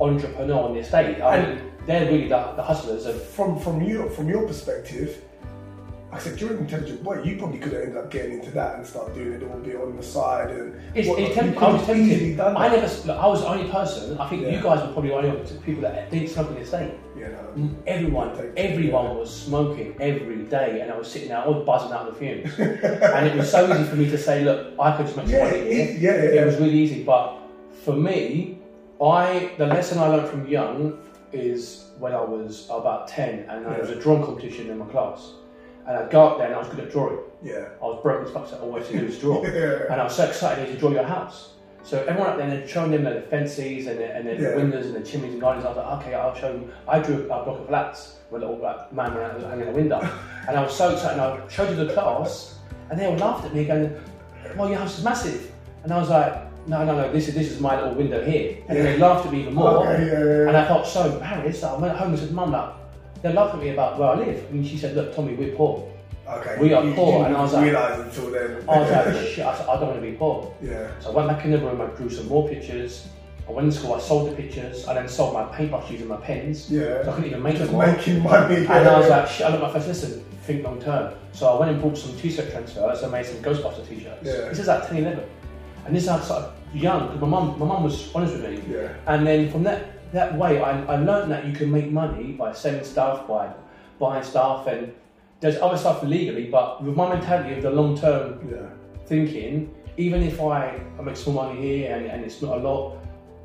[0.00, 1.20] entrepreneur on the estate.
[1.22, 3.06] I And- mean, they're really the, the hustlers.
[3.06, 5.20] And From from you from your perspective,
[6.12, 7.22] I said you're an intelligent boy.
[7.22, 9.60] You probably could have ended up getting into that and start doing it a little
[9.60, 10.78] bit on the side and.
[10.94, 11.56] it's, tempting.
[11.62, 12.36] I was easily tempted.
[12.36, 12.86] done I never.
[13.06, 14.18] Look, I was the only person.
[14.18, 14.48] I think Yeah.
[14.50, 16.92] you guys were probably the only people that didn't smoke in the estate.
[17.18, 17.62] Yeah, no.
[17.62, 21.92] Mm, everyone, Take- everyone was smoking every day, and I was sitting there, was buzzing
[21.92, 22.58] out of the fumes.
[22.58, 25.44] and it was so easy for me to say, look, I could just make Yeah,
[25.44, 26.12] money it, here.
[26.12, 27.38] yeah, yeah, It was really easy, but
[27.84, 28.58] for me,
[29.00, 30.98] I the lesson I learned from young
[31.32, 35.32] is when I was about ten, and there was a drum competition in my class,
[35.86, 37.18] and I'd go up there and I was good at drawing.
[37.42, 37.64] yeah.
[37.80, 39.90] I was broke as fuck, so all I had to do was draw, Yeah.
[39.90, 41.50] and I was so excited to draw your house.
[41.84, 44.54] So everyone up there, and they're showing them the fences and the, and the Yeah.
[44.56, 45.64] windows and the chimneys and gardens.
[45.66, 46.70] I was like, okay, I'll show them.
[46.86, 50.00] I drew a block of flats with a little like, man hanging in the window,
[50.48, 51.20] and I was so excited.
[51.20, 52.58] And I showed you the class,
[52.90, 53.92] and they all laughed at me, going,
[54.56, 55.50] "Well, your house is massive,"
[55.84, 56.34] and I was like.
[56.64, 57.10] No, no, no.
[57.10, 59.52] This is this is my little window here, and then they laughed at me even
[59.54, 59.78] more.
[59.78, 60.56] Okay, yeah, yeah, And.
[60.56, 61.60] I felt so embarrassed.
[61.62, 62.70] That I went home and said, "Mum, like,
[63.22, 65.88] they laughed at me about where I live." And she said, "Look, Tommy, we're poor."
[66.28, 66.56] Okay.
[66.60, 68.56] we are You- poor, you and I was like- realise until then.
[68.68, 70.86] I was like, "Shit!" I said, "I don't want to be poor." yeah.
[71.00, 71.80] So I went back in the room.
[71.80, 73.08] I drew some more pictures.
[73.48, 73.94] I went to school.
[73.94, 74.86] I sold the pictures.
[74.86, 76.70] I then sold my paintbrushes and my pens.
[76.70, 77.02] Yeah.
[77.02, 77.86] So I couldn't even make Just them more.
[77.88, 78.54] making money.
[78.56, 81.12] And I was like, shit, I looked at my face, listen, think long term.
[81.32, 83.02] So I went and bought some t-shirt transfers.
[83.02, 84.20] I made some Ghostbuster t-shirts.
[84.22, 84.48] Yeah.
[84.48, 85.24] This is like 10, 11.
[85.86, 88.44] And this is like sort of young, because my mum, my mum was honest with
[88.48, 88.62] me.
[88.72, 88.88] yeah.
[89.08, 92.52] And then from that, that way, I, I learned that you can make money by
[92.52, 93.52] selling stuff, by
[93.98, 94.92] buying stuff, and
[95.40, 98.68] there's other stuff illegally, but with my mentality of the long term Yeah.
[99.06, 102.98] thinking, even if I, I make some money here and, and it's not a lot,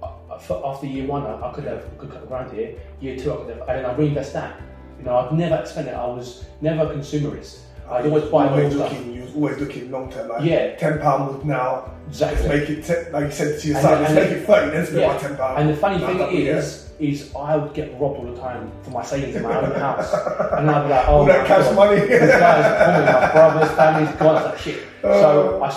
[0.04, 2.76] uh, for- after year one, I, I could have a good couple grand here.
[3.00, 4.60] Year two, I could have, and then I reinvest that.
[5.00, 5.94] You know, I've never spent it.
[5.94, 7.60] I was never a consumerist.
[7.90, 8.92] I'd always buy more always stuff.
[8.92, 10.28] looking, you was always looking long term.
[10.30, 10.76] Like Yeah.
[10.76, 11.92] ten pound now.
[12.08, 12.48] Exactly.
[12.48, 14.02] Let's make it te- like you said to your son.
[14.02, 14.72] Let's make it thirty.
[14.72, 15.08] Then spend Yeah.
[15.14, 15.60] my ten pound.
[15.60, 16.58] And the funny thing double, yeah.
[16.58, 19.72] is, is I would get robbed all the time for my savings in my own
[19.80, 20.14] house,
[20.58, 21.76] and I'd be like, oh all that cash God.
[21.76, 22.00] money.
[22.02, 22.66] These guys,
[23.08, 24.80] all my brothers, families, it's like shit.
[25.02, 25.72] So Uh.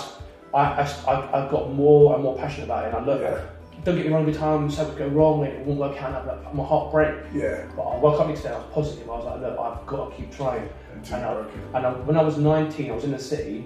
[0.53, 3.23] I, I, I I- I got more and more passionate about it, and I looked
[3.23, 3.37] Yeah.
[3.83, 6.63] Don't get me wrong, every time something go wrong, it won't work out, like, my
[6.63, 7.15] heart break.
[7.33, 7.65] Yeah.
[7.75, 9.09] But I woke up next day, I was positive.
[9.09, 10.69] I was like, look, I've got to keep trying.
[10.93, 13.65] Until And I, and I, when I was 19, I was in the city,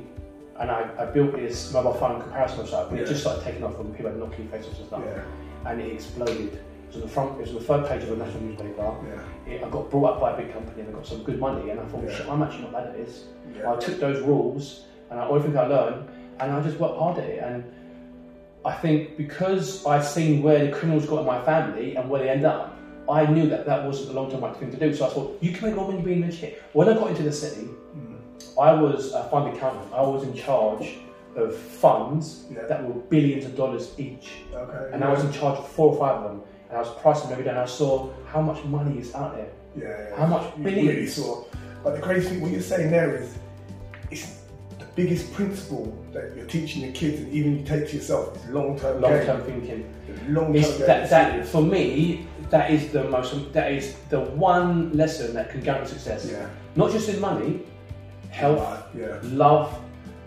[0.60, 2.90] and I, I built this mobile phone comparison website.
[2.90, 3.04] But Yeah.
[3.04, 5.22] it just started taking off when people had Nokia faces and stuff, Yeah.
[5.70, 6.54] and it exploded.
[6.54, 8.96] It was on the front, it was on the third page of a national newspaper.
[9.48, 9.54] Yeah.
[9.54, 11.72] It, I got brought up by a big company and I got some good money,
[11.72, 12.16] and I thought, Yeah.
[12.16, 13.26] shit, I'm actually not bad at this.
[13.68, 16.08] I took those rules and I, everything I learned,
[16.40, 17.44] and I just worked hard at it.
[17.44, 17.64] And
[18.66, 22.30] I think because I'd seen where the criminals got in my family and where they
[22.30, 22.76] end up,
[23.08, 24.94] I knew that that wasn't the long-term right thing to do.
[24.94, 26.54] So I thought, you can make more money being rich here.
[26.74, 28.18] When I got into the city, Mm.
[28.60, 29.94] I was a fund accountant.
[29.94, 30.96] I was in charge
[31.36, 32.66] of funds Yeah.
[32.68, 34.90] that were billions of dollars each, Okay.
[34.94, 36.42] and I was in charge of four or five of them.
[36.70, 39.36] And I was pricing them every day, and I saw how much money is out
[39.36, 39.48] there.
[39.78, 40.16] Yeah, yeah.
[40.18, 40.88] How much You billions?
[40.88, 41.44] really saw.
[41.84, 43.38] But the crazy thing, what you're saying there is,
[44.10, 44.26] it's
[44.96, 49.02] biggest principle that you're teaching your kids, and even you take to yourself, is long-term.
[49.02, 49.94] Long-term thinking.
[50.30, 50.56] Long-term.
[50.56, 53.54] It's that, that for me, that is the most.
[53.54, 56.30] That is the one lesson that can guarantee success.
[56.32, 56.48] Yeah.
[56.76, 57.62] Not just in money,
[58.30, 59.20] health, Yeah.
[59.24, 59.78] love,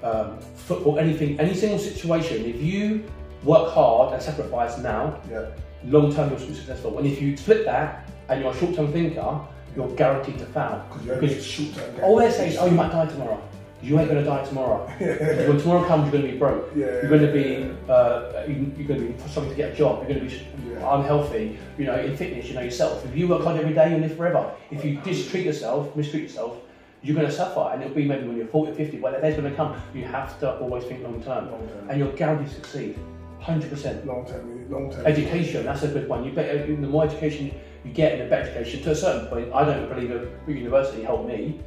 [0.03, 2.45] um, football, anything, any single situation.
[2.45, 3.05] If you
[3.45, 5.47] work hard and sacrifice now, Yeah.
[5.87, 6.99] long term you'll be successful.
[6.99, 9.41] And if you flip that and you're a short term thinker,
[9.77, 10.83] you're guaranteed to fail.
[11.05, 12.05] Because you're short-term.
[12.05, 13.41] All they say is, "Oh, you might die tomorrow."
[13.81, 14.87] You ain't gonna die tomorrow.
[15.49, 16.71] When tomorrow comes, you're gonna be broke.
[16.75, 16.87] Yeah.
[16.87, 19.93] You're going to be uh, you- you're going to be struggling to get a job.
[20.09, 21.59] You're going to be unhealthy.
[21.79, 23.05] You know, in fitness, you know yourself.
[23.07, 24.51] If you work hard every day, you live forever.
[24.71, 26.57] If you mistreat yourself, mistreat yourself,
[27.03, 28.97] you're going to suffer, and it'll be maybe when you're 40, 50.
[28.99, 29.81] But that day's going to come.
[29.95, 31.49] You have to always think long term,
[31.89, 32.99] and you're guaranteed to succeed.
[33.41, 34.05] Hundred percent.
[34.05, 34.69] Long-term.
[34.69, 35.07] Long-term.
[35.07, 36.25] Education, that's a good one.
[36.25, 37.53] You better, the more education
[37.85, 38.83] you get, the better education.
[38.83, 41.61] To a certain point, I don't believe a university helped me,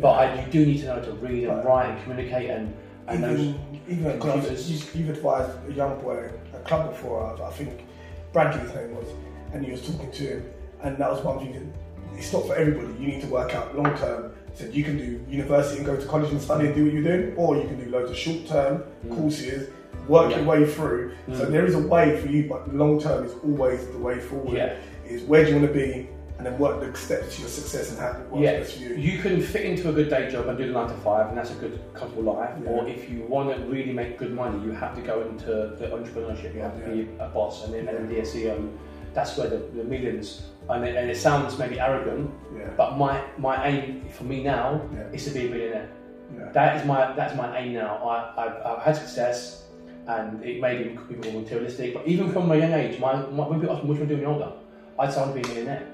[0.00, 2.74] but I, you do need to know to read and write and communicate and
[3.08, 4.94] and even even clubs, computers.
[4.96, 7.36] you've advised a young boy a club before.
[7.40, 7.84] I, I think
[8.32, 9.06] Bradley his name was,
[9.52, 10.50] and he was talking to him,
[10.82, 11.72] and that was one thing.
[12.16, 12.88] It's not for everybody.
[13.00, 14.32] You need to work out long term.
[14.54, 17.02] Said you can do university and go to college and study and do what you're
[17.02, 19.70] doing, or you can do loads of short term courses,
[20.08, 20.46] work your Mm.
[20.46, 21.12] Way through.
[21.34, 21.50] So Mm.
[21.50, 24.56] there is a way for you, but long term is always the way forward.
[24.56, 24.76] Yeah.
[25.06, 26.08] Is where do you want to be,
[26.38, 28.82] and then what the steps to your success and how it works Yeah, best for
[28.82, 28.94] you.
[28.94, 31.36] you can fit into a good day job and do the nine to five, and
[31.38, 32.50] that's a good, comfortable life.
[32.62, 32.70] Yeah.
[32.70, 35.46] Or if you want to really make good money, you have to go into
[35.78, 36.54] the entrepreneurship.
[36.54, 38.56] You have to be a boss and then and be CEO.
[38.56, 38.78] And
[39.14, 40.42] that's where the, the millions.
[40.68, 42.68] And it, and it sounds maybe arrogant, Yeah.
[42.76, 45.08] but my my aim for me now Yeah.
[45.12, 45.88] is to be a billionaire.
[46.36, 46.50] Yeah.
[46.52, 47.96] That is my that's my aim now.
[48.06, 49.64] I, I've, I've had success,
[50.08, 53.46] and it may be people more materialistic, but even from my young age, my, my
[53.48, 54.52] when people ask me what you want to do when you're older,
[54.98, 55.86] I'd say I want to be a millionaire.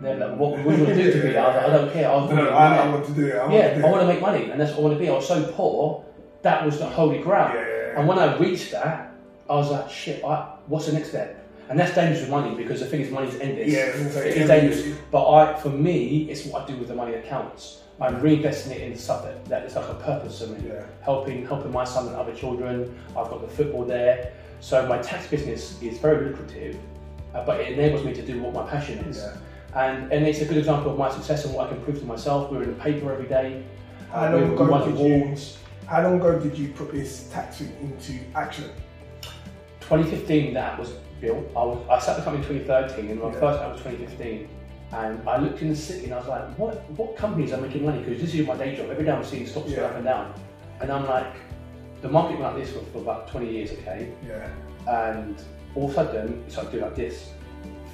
[0.00, 1.44] They're like, what, you want to do to be that?
[1.44, 2.10] I, was like, I don't care.
[2.10, 3.34] I was No, no, I, I want to do it.
[3.34, 4.94] I want yeah, to do I want to make money, and that's what I want
[4.94, 5.08] to be.
[5.08, 6.04] I was so poor,
[6.42, 7.50] that was the holy grail.
[7.54, 7.98] Yeah, yeah.
[7.98, 9.12] And when I reached that,
[9.50, 11.44] I was like, shit, I, what's the next step?
[11.68, 13.68] And that's dangerous with money because the thing is, money's endless.
[13.68, 14.98] Yeah, it's dangerous.
[15.10, 17.82] But I, for me, it's what I do with the money that counts.
[18.00, 20.68] I'm reinvesting it in stuff that, that is like a purpose for me.
[20.68, 20.84] Yeah.
[21.02, 22.98] Helping, helping my son and other children.
[23.10, 24.32] I've got the football there.
[24.60, 26.78] So my tax business is very lucrative,
[27.34, 29.18] uh, but it enables me to do what my passion is.
[29.18, 29.36] Yeah.
[29.74, 32.06] And, and it's a good example of my success and what I can prove to
[32.06, 32.50] myself.
[32.50, 33.62] We're in the paper every day.
[34.10, 35.36] How long ago did you?
[35.86, 38.70] How long ago did you put this tactic into action?
[39.80, 40.90] 2015 that was
[41.20, 41.46] built.
[41.56, 43.40] I was I set the company in 2013 and my Yeah.
[43.40, 44.48] first ad was 2015.
[44.92, 47.84] And I looked in the city and I was like, what what companies are making
[47.84, 48.02] money?
[48.02, 48.90] Because this is my day job.
[48.90, 50.32] Every day I'm seeing stocks go up and down.
[50.80, 51.34] And I'm like,
[52.00, 54.12] the market went like this for, for about 20 years, okay?
[54.26, 54.48] Yeah.
[54.86, 55.42] And
[55.74, 57.30] all of a sudden it started doing like this.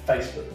[0.07, 0.45] Facebook,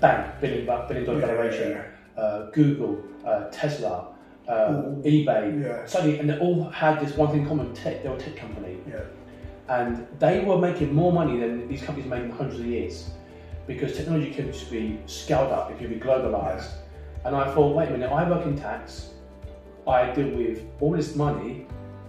[0.00, 1.70] bang, billion, bu- dollar Yeah, valuation.
[1.72, 4.08] yeah, Uh, Google, uh, Tesla,
[4.48, 4.70] uh,
[5.04, 5.62] eBay.
[5.62, 5.84] Yeah.
[5.86, 8.02] Suddenly, and they all had this one thing in common: tech.
[8.02, 9.00] They were a tech company Yeah.
[9.68, 13.10] and they were making more money than these companies made in hundreds of years
[13.66, 16.70] because technology can just be scaled up, it can be globalized.
[17.24, 19.10] And I thought, wait a minute, I work in tax,
[19.86, 21.66] I deal with all this money,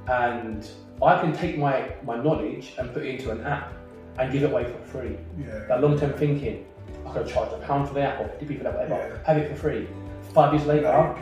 [0.08, 0.66] and
[1.02, 3.74] I can take my, my knowledge and put it into an app
[4.18, 5.18] and give it away for free.
[5.38, 5.66] Yeah.
[5.68, 6.66] That long term thinking,
[7.10, 9.18] I could charge a pound for the app or 50p for Yeah.
[9.26, 9.88] have it for free.
[10.34, 11.16] Five years later,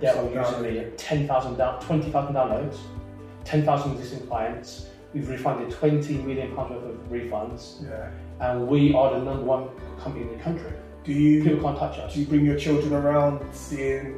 [0.00, 2.76] they're all using me 10,000 down, 20,000 downloads,
[3.44, 4.86] 10,000 existing clients.
[5.12, 8.08] We've refunded 20 million pounds worth of refunds, Yeah.
[8.40, 9.68] and we are the number one
[9.98, 10.72] company in the country.
[11.04, 12.14] Do you People can't touch us.
[12.14, 14.14] do you bring your children around seeing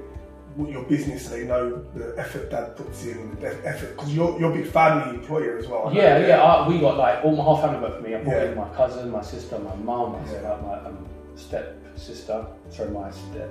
[0.54, 4.38] what your business so they know the effort dad puts in, the effort because you're
[4.38, 5.90] you're a big family employer as well.
[5.92, 6.42] Yeah, yeah.
[6.42, 8.14] I, we got like all my whole family work for me.
[8.14, 8.50] I brought Yeah.
[8.52, 10.56] in my cousin, my sister, my mum, my, Yeah.
[10.62, 11.04] my um,
[11.36, 13.50] step sister, sorry, my step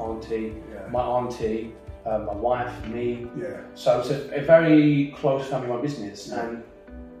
[0.00, 0.88] auntie, Yeah.
[0.90, 1.74] my auntie,
[2.06, 3.26] uh, my wife, me.
[3.36, 3.60] Yeah.
[3.74, 6.40] So it's a, a very close family run business, Yeah.
[6.46, 6.62] and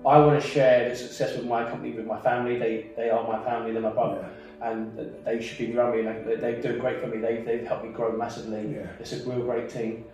[0.06, 2.58] I want to share the success with my company, with my family.
[2.58, 4.24] They they are my family, they're my brother,
[4.62, 6.02] and they should be around me.
[6.02, 7.18] Like, they- they're doing great for me.
[7.18, 8.74] They they've helped me grow massively.
[8.76, 8.86] Yeah.
[9.00, 10.04] It's a real great team.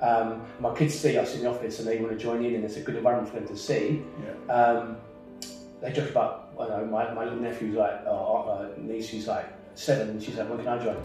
[0.00, 2.64] Um, my kids see us in the office and they want to join in, and
[2.64, 4.02] it's a good environment for them to see.
[4.24, 4.52] Yeah.
[4.52, 4.96] Um,
[5.80, 9.46] they joke about, I know, my, my little nephew's like, uh, uh, niece, she's like
[9.74, 10.96] seven, and she's like, when can I join?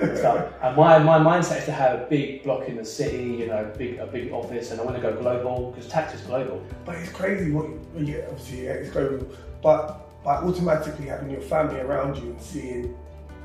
[0.00, 0.52] and, stuff.
[0.62, 3.70] and my, my mindset is to have a big block in the city, you know,
[3.76, 6.62] big, a big office, and I want to go global because tax is global.
[6.84, 9.26] But it's crazy what you get, obviously, yeah, it's global.
[9.62, 12.94] But by automatically having your family around you and seeing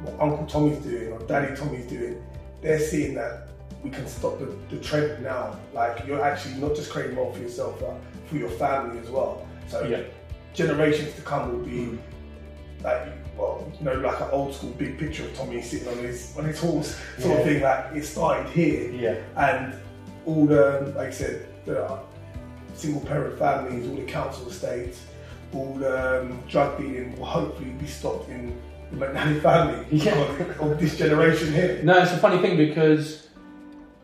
[0.03, 2.23] what Uncle Tommy's doing or Daddy Tommy's doing,
[2.61, 3.49] they're seeing that
[3.83, 5.57] we can stop the, the trend now.
[5.73, 7.95] Like, you're actually not just creating more for yourself, but
[8.27, 9.47] for your family as well.
[9.67, 10.03] So, Yeah.
[10.67, 11.97] Generations to come will be
[12.83, 13.03] like,
[13.37, 16.45] well, you know, like an old school big picture of Tommy sitting on his on
[16.45, 17.39] his horse sort Yeah.
[17.39, 17.61] of thing.
[17.61, 19.15] Like, it started here Yeah.
[19.47, 19.73] and
[20.25, 21.99] all the, like I said, the
[22.73, 24.99] single parent families, all the council estates,
[25.53, 28.57] all the um, drug dealing will hopefully be stopped in
[28.91, 30.13] the McNally family Yeah.
[30.59, 31.79] of, this generation here.
[31.83, 33.27] No, it's a funny thing because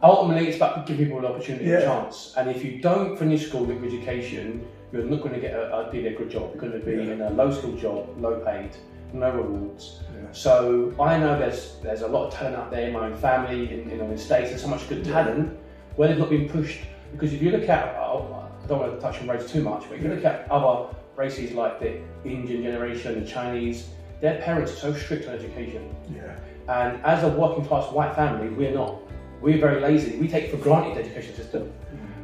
[0.04, 2.34] ultimately it's about giving people an opportunity, a chance.
[2.38, 5.92] And if you don't finish school with education, you're not going to get a, a
[5.92, 6.52] good job.
[6.54, 7.14] You're going to be Yeah.
[7.14, 8.70] in a low skill job, low paid,
[9.12, 10.02] no rewards.
[10.14, 10.32] Yeah.
[10.32, 13.74] So I know there's there's a lot of talent out there in my own family,
[13.74, 14.50] in, in the states.
[14.52, 15.58] There's so much good talent
[15.96, 16.82] where they've not been pushed.
[17.12, 19.98] Because if you look at, I don't want to touch on race too much, but
[19.98, 23.90] if you look at other races like the Indian generation, the Chinese,
[24.22, 25.94] their parents are so strict on education.
[26.16, 26.36] Yeah.
[26.68, 29.00] And as a working class white family, we're not.
[29.42, 30.18] We're very lazy.
[30.18, 31.72] We take for granted the education system,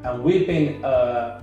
[0.04, 1.42] and we've been uh,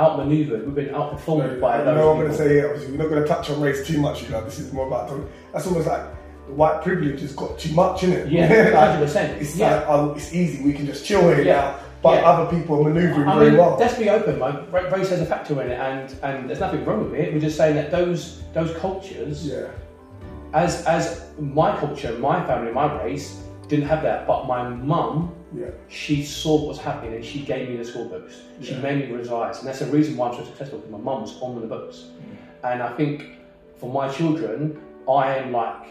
[0.00, 0.64] outmaneuvered.
[0.66, 3.02] We've been outperformed So, by I those know I'm going to say here, obviously, we're
[3.02, 5.10] not going to touch on race too much, you know, this is more about,
[5.52, 6.02] that's almost like
[6.46, 8.30] the white privilege has got too much in it.
[8.32, 8.46] Yeah,
[8.86, 9.40] hundred percent.
[9.40, 9.76] It's Yeah.
[9.76, 11.52] like, oh, it's easy, we can just chill here Yeah.
[11.60, 12.30] now, but Yeah.
[12.30, 13.76] other people are manoeuvring I very mean, well.
[13.78, 14.38] let's be open.
[14.40, 17.32] Like, race has a factor in it, and and there's nothing wrong with it.
[17.34, 19.66] We're just saying that those those cultures, Yeah.
[20.54, 23.36] as as my culture, my family, my race,
[23.68, 24.26] didn't have that.
[24.26, 25.66] But my mum, Yeah.
[25.88, 28.40] she saw what was happening, and she gave me the school books.
[28.60, 28.80] She Yeah.
[28.80, 30.78] made me revise, and that's the reason why I'm so successful.
[30.78, 32.72] Because my mum was on the books, Mm.
[32.72, 33.24] and I think
[33.76, 34.78] for my children,
[35.08, 35.86] I am like,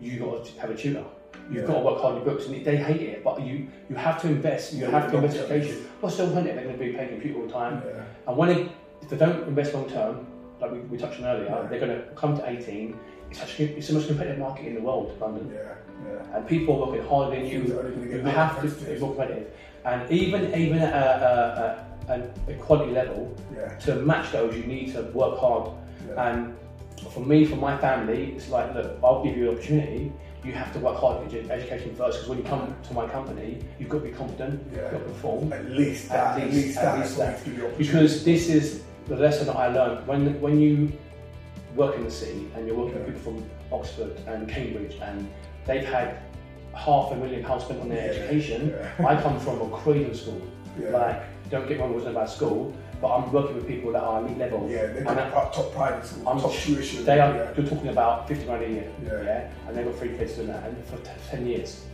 [0.00, 1.04] you got to have a tutor.
[1.50, 1.66] You've Yeah.
[1.66, 4.20] got to work hard on your books, and they hate it, but you you have
[4.22, 4.72] to invest.
[4.72, 5.76] You Yeah, have to invest in education.
[6.00, 6.54] What's the alternative?
[6.54, 7.82] They're going to be playing computer all the time.
[7.84, 8.02] Yeah.
[8.28, 8.68] And when they,
[9.02, 10.26] if they don't invest long term,
[10.60, 11.66] like we, we touched on earlier, Yeah.
[11.68, 12.96] they're going to come to 18.
[13.32, 15.60] It's such a, it's the most competitive market in the world, London, Yeah.
[16.06, 16.36] Yeah.
[16.36, 17.60] and people are working harder than you.
[17.74, 19.46] are only gonna get You have to be more competitive,
[19.86, 23.74] and even even at a, a, a, an equality level, Yeah.
[23.86, 25.64] to match those, you need to work hard.
[26.08, 26.24] Yeah.
[26.26, 26.54] And
[27.14, 30.12] for me, for my family, it's like, look, I'll give you an opportunity.
[30.44, 33.06] You have to work hard at edu- education first, because when you come to my
[33.16, 34.82] company, you've got to be confident, Yeah.
[34.82, 35.52] you've got to perform.
[35.54, 36.36] At least that.
[36.38, 36.98] At least- least, at that.
[36.98, 37.32] least is what that.
[37.32, 37.84] needs to be the opportunity.
[37.84, 40.74] Because this is the lesson that I learned when when you
[41.74, 45.28] work in the city and you're working with people from Oxford and Cambridge and
[45.66, 46.18] they've had
[46.74, 48.70] half a million pounds spent on their Yeah, education.
[48.98, 49.06] yeah.
[49.06, 50.40] I come from a Croydon school.
[50.80, 50.90] Yeah.
[50.90, 54.02] Like, don't get me wrong, it wasn't about school, but I'm working with people that
[54.02, 54.66] are elite level.
[54.70, 57.04] Yeah, they've And top, top private school, I'm top tuition.
[57.04, 57.34] They are.
[57.34, 57.52] Yeah.
[57.56, 58.90] You're talking about fifty grand a year.
[59.04, 59.50] Yeah.
[59.66, 61.84] And they've got three kids doing that, and for t- ten years.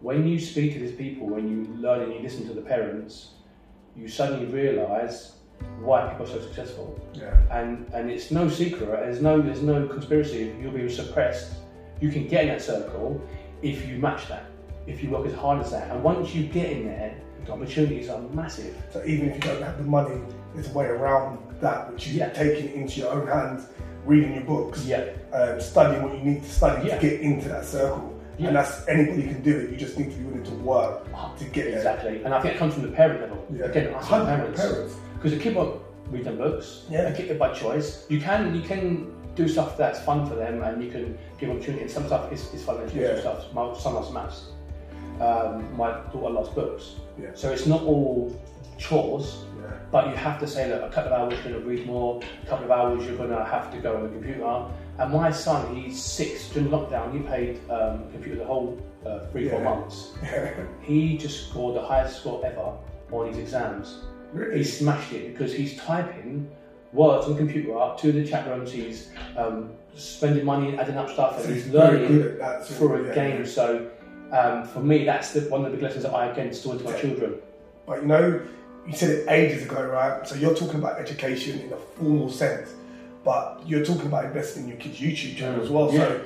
[0.00, 3.30] When you speak to these people, when you learn and you listen to the parents,
[3.96, 5.32] you suddenly realise
[5.80, 6.98] why people are so successful.
[7.12, 7.34] Yeah.
[7.50, 8.88] And and it's no secret.
[8.88, 10.54] There's no there's no conspiracy.
[10.60, 11.52] You'll be suppressed.
[12.00, 13.20] You can get in that circle
[13.62, 14.46] if you match that.
[14.86, 18.08] If you work as hard as that, and once you get in there, the opportunities
[18.08, 18.74] are massive.
[18.92, 20.20] So even if you don't have the money,
[20.54, 22.28] there's a way around that, which you Yeah.
[22.30, 23.66] taking it into your own hands,
[24.04, 25.04] reading your books, Yeah.
[25.32, 26.98] um, studying what you need to study Yeah.
[26.98, 28.12] to get into that circle.
[28.38, 28.48] Yeah.
[28.48, 29.70] And that's anybody can do it.
[29.70, 31.04] You just need to be willing to work
[31.38, 31.76] to get there.
[31.78, 32.22] Exactly.
[32.22, 33.38] And I think it comes from the parent level.
[33.50, 33.64] Yeah.
[33.64, 34.60] Again, us as 100 parents.
[34.60, 34.94] parents.
[35.26, 36.84] Because the kid won't books.
[36.88, 37.12] Yeah.
[37.12, 38.06] Keep it by choice.
[38.08, 41.82] You can you can do stuff that's fun for them, and you can give opportunity.
[41.82, 43.18] And some stuff is, is fun and Yeah.
[43.18, 43.52] stuff.
[43.52, 44.44] My son loves maths.
[45.20, 46.94] Um, my daughter loves books.
[47.20, 47.30] Yeah.
[47.34, 48.40] So it's not all
[48.78, 49.42] chores.
[49.60, 49.72] Yeah.
[49.90, 52.22] But you have to say, look, a couple of hours you're going to read more,
[52.44, 54.64] a couple of hours you're going to have to go on the computer.
[54.98, 59.48] And my son, he's six, during lockdown, he played um, computer the whole uh, three,
[59.48, 60.12] four months.
[60.82, 62.78] He just scored the highest score ever
[63.10, 64.04] on his exams.
[64.36, 64.64] He really?
[64.64, 66.48] smashed it because he's typing
[66.92, 71.10] words on the computer up to the chat rooms, he's um, spending money adding up
[71.10, 72.66] stuff, So and he's he's very learning good at that.
[72.66, 73.40] through a yeah, game.
[73.40, 73.46] yeah.
[73.46, 73.90] So
[74.32, 76.84] um, for me, that's the, one of the big lessons that I again instill into
[76.84, 77.00] my Yeah.
[77.00, 77.34] children.
[77.86, 78.40] But you know,
[78.86, 80.26] you said it ages ago, right?
[80.26, 82.70] So you're talking about education in a formal sense,
[83.24, 85.64] but you're talking about investing in your kids' YouTube channel Mm.
[85.64, 85.90] as well.
[85.92, 86.20] So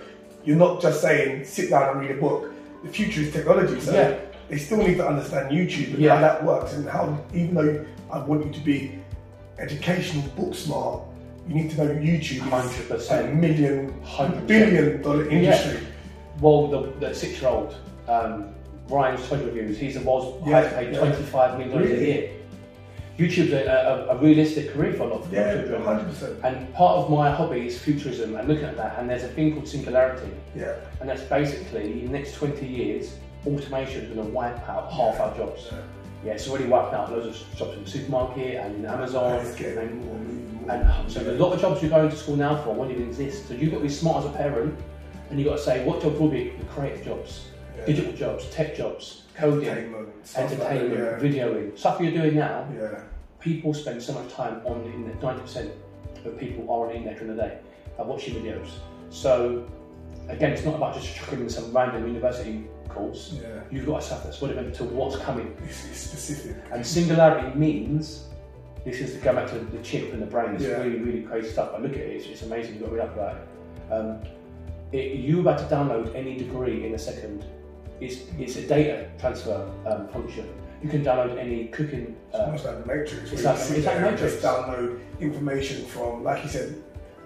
[0.44, 2.52] you're not just saying sit down and read a book.
[2.84, 6.72] The future is technology, so they still need to understand YouTube and how that works
[6.72, 8.98] and how, even though I want you to be
[9.58, 11.02] educational, book smart,
[11.48, 13.34] you need to know YouTube Hundred is a percent.
[13.36, 13.94] million,
[14.46, 15.80] billion dollar industry.
[16.40, 17.74] Well, the, the six-year-old
[18.08, 18.54] um,
[18.88, 19.78] Ryan's toy reviews.
[19.78, 20.98] He's the was Yeah, has paid yeah.
[21.00, 22.30] twenty-five million dollars a year.
[23.18, 25.82] YouTube's a, a, a realistic career for a lot of Yeah, children.
[25.82, 26.38] hundred percent.
[26.42, 28.98] And part of my hobby is futurism and looking at that.
[28.98, 30.76] And there's a thing called singularity, Yeah.
[31.00, 33.14] and that's basically in the next 20 years,
[33.46, 35.68] automation is going to wipe out half our jobs.
[35.70, 35.78] Yeah.
[36.24, 39.40] Yeah, it's already wiped out loads of jobs in the supermarket and in Amazon.
[39.40, 40.70] And and, more more.
[40.70, 43.48] and so a lot of jobs you're going to school now for won't even exist.
[43.48, 44.78] So you've got to be smart as a parent,
[45.30, 47.46] and you've got to say what jobs will be the creative jobs,
[47.78, 47.86] Yeah.
[47.86, 52.68] digital jobs, tech jobs, coding, entertainment, stuff like entertainment, videoing, stuff you're doing now.
[52.74, 52.82] Yeah.
[52.82, 53.00] yeah.
[53.38, 55.22] People spend so much time on the internet.
[55.22, 55.70] Ninety percent
[56.26, 57.58] of people are on the internet during the day,
[57.98, 58.68] watching videos.
[59.08, 59.66] So
[60.28, 63.38] again, it's not about just chucking in some random university course.
[63.40, 63.60] Yeah.
[63.70, 65.56] You've got to stuff that's relevant to what's coming.
[65.64, 66.56] It's, it's specific.
[66.72, 68.24] And singularity means
[68.84, 70.54] this is the go back to the chip and the brain.
[70.54, 70.78] It's Yeah.
[70.82, 71.72] really, really crazy stuff.
[71.74, 72.74] I look at it, it's, it's amazing.
[72.74, 73.92] You've got to read up about it.
[73.92, 74.22] Um,
[74.92, 75.16] it.
[75.20, 77.44] You're about to download any degree in a second.
[78.00, 80.48] It's, it's a data transfer um, function.
[80.82, 82.16] You can download any cooking.
[82.28, 83.30] It's Uh, almost like the Matrix.
[83.32, 84.20] it's like- it's like Matrix.
[84.32, 86.82] Just download information from, like you said,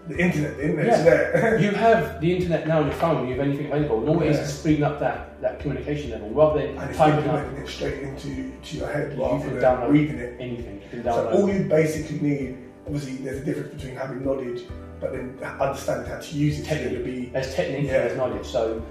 [0.09, 0.57] the internet.
[0.57, 1.05] The internet's Yeah.
[1.05, 1.59] there.
[1.65, 3.27] you have the internet now on your phone.
[3.29, 4.01] You have anything available.
[4.01, 4.43] And all it is Yeah.
[4.43, 8.53] is speeding up that, that communication level rather than and typing up it straight into
[8.63, 10.35] to your head You rather can than download reading it.
[10.41, 10.81] anything.
[10.93, 14.63] You So all you basically need, obviously, there's a difference between having knowledge,
[15.01, 17.05] but then understanding how to use it to Technique.
[17.05, 17.31] be.
[17.33, 17.95] There's technique Yeah.
[17.95, 18.47] and there's knowledge.
[18.47, 18.83] So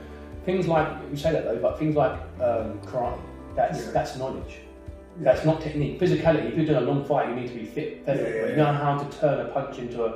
[0.46, 3.20] things like you say that though, but things like um, karate,
[3.56, 3.92] that's Yeah.
[3.94, 4.60] that's knowledge.
[5.22, 6.00] That's not technique.
[6.00, 6.48] Physicality.
[6.50, 8.02] If you're doing a long fight, you need to be fit.
[8.08, 10.14] Yeah, yeah, you know how to turn a punch into a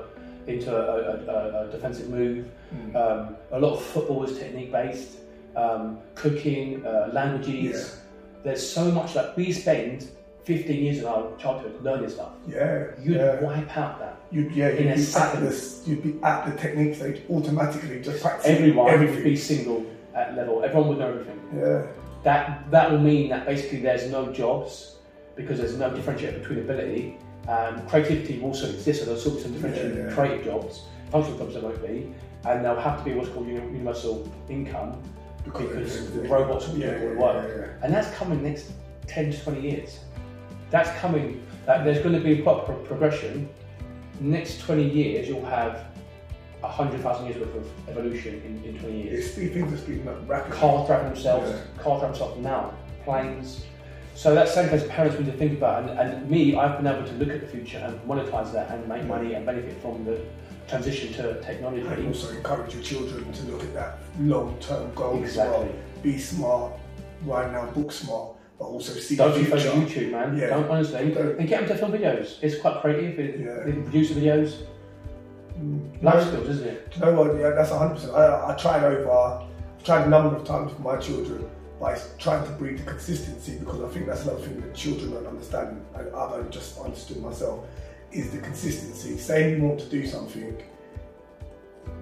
[0.48, 2.50] into a, a, a, a defensive move.
[2.74, 2.95] Mm.
[2.95, 5.18] Um, a lot of football is technique based.
[5.56, 8.00] Um, cooking, uh, languages.
[8.43, 10.08] There's so much that we spend
[10.43, 12.30] 15 years of our childhood learning stuff.
[12.48, 13.41] Yeah, You'd yeah.
[13.41, 14.18] wipe out that.
[14.32, 18.89] You'd, yeah, you'd be, at you'd be at the technique stage automatically, just practicing Everyone
[18.89, 19.16] everything.
[19.16, 20.64] would be single at level.
[20.64, 21.39] Everyone would know everything.
[21.56, 21.88] Yeah,
[22.24, 24.98] that that will mean that basically there's no jobs
[25.36, 27.18] because there's no differentiator between ability.
[27.48, 30.14] Um, creativity will also exist, so there'll still be some differentiating Yeah, yeah.
[30.14, 30.82] creative jobs.
[31.12, 32.14] Functional jobs there won't be,
[32.45, 35.02] and there'll have to be what's called universal income
[35.45, 38.43] because the robots will be yeah, doing all the yeah, work, yeah, and that's coming
[38.43, 38.72] next
[39.08, 40.00] 10 to 20 years.
[40.70, 41.41] That's coming.
[41.66, 43.50] That there's going to be a proper progression.
[44.20, 45.86] Next 20 years, you'll have
[46.62, 50.58] 100,000 years worth of evolution in, in 20 years It's things are speeding up rapidly.
[50.58, 51.82] cars driving themselves, Yeah.
[51.84, 52.74] cars driving themselves now,
[53.06, 53.64] planes.
[54.18, 55.88] So that's something as parents we need to think about.
[55.88, 58.88] And, and me, I've been able to look at the future and monetize that and
[58.88, 60.20] make money and benefit from the
[60.68, 61.86] transition to technology.
[61.86, 65.70] And also encourage your children to look at that long-term goal as well.
[66.01, 66.74] Be smart,
[67.26, 69.70] right now, book smart, but also see Don't be future.
[69.70, 70.36] YouTube, man.
[70.36, 70.47] Yeah.
[70.47, 71.11] Don't honestly.
[71.13, 71.38] Don't.
[71.38, 72.41] And get them to film videos.
[72.41, 73.20] It's quite creative.
[73.20, 73.65] It, Yeah.
[73.65, 74.63] They produce the videos.
[75.59, 76.01] Mm.
[76.01, 76.93] Life No, skills, isn't it?
[76.95, 77.38] You know what?
[77.38, 78.15] Yeah, that's 100%.
[78.15, 81.47] I, I tried over, I've tried a number of times with my children
[81.80, 85.28] by trying to breed the consistency because I think that's another thing that children don't
[85.28, 87.65] understand, and I've only just understood myself,
[88.11, 89.17] is the consistency.
[89.17, 90.57] Saying you want to do something,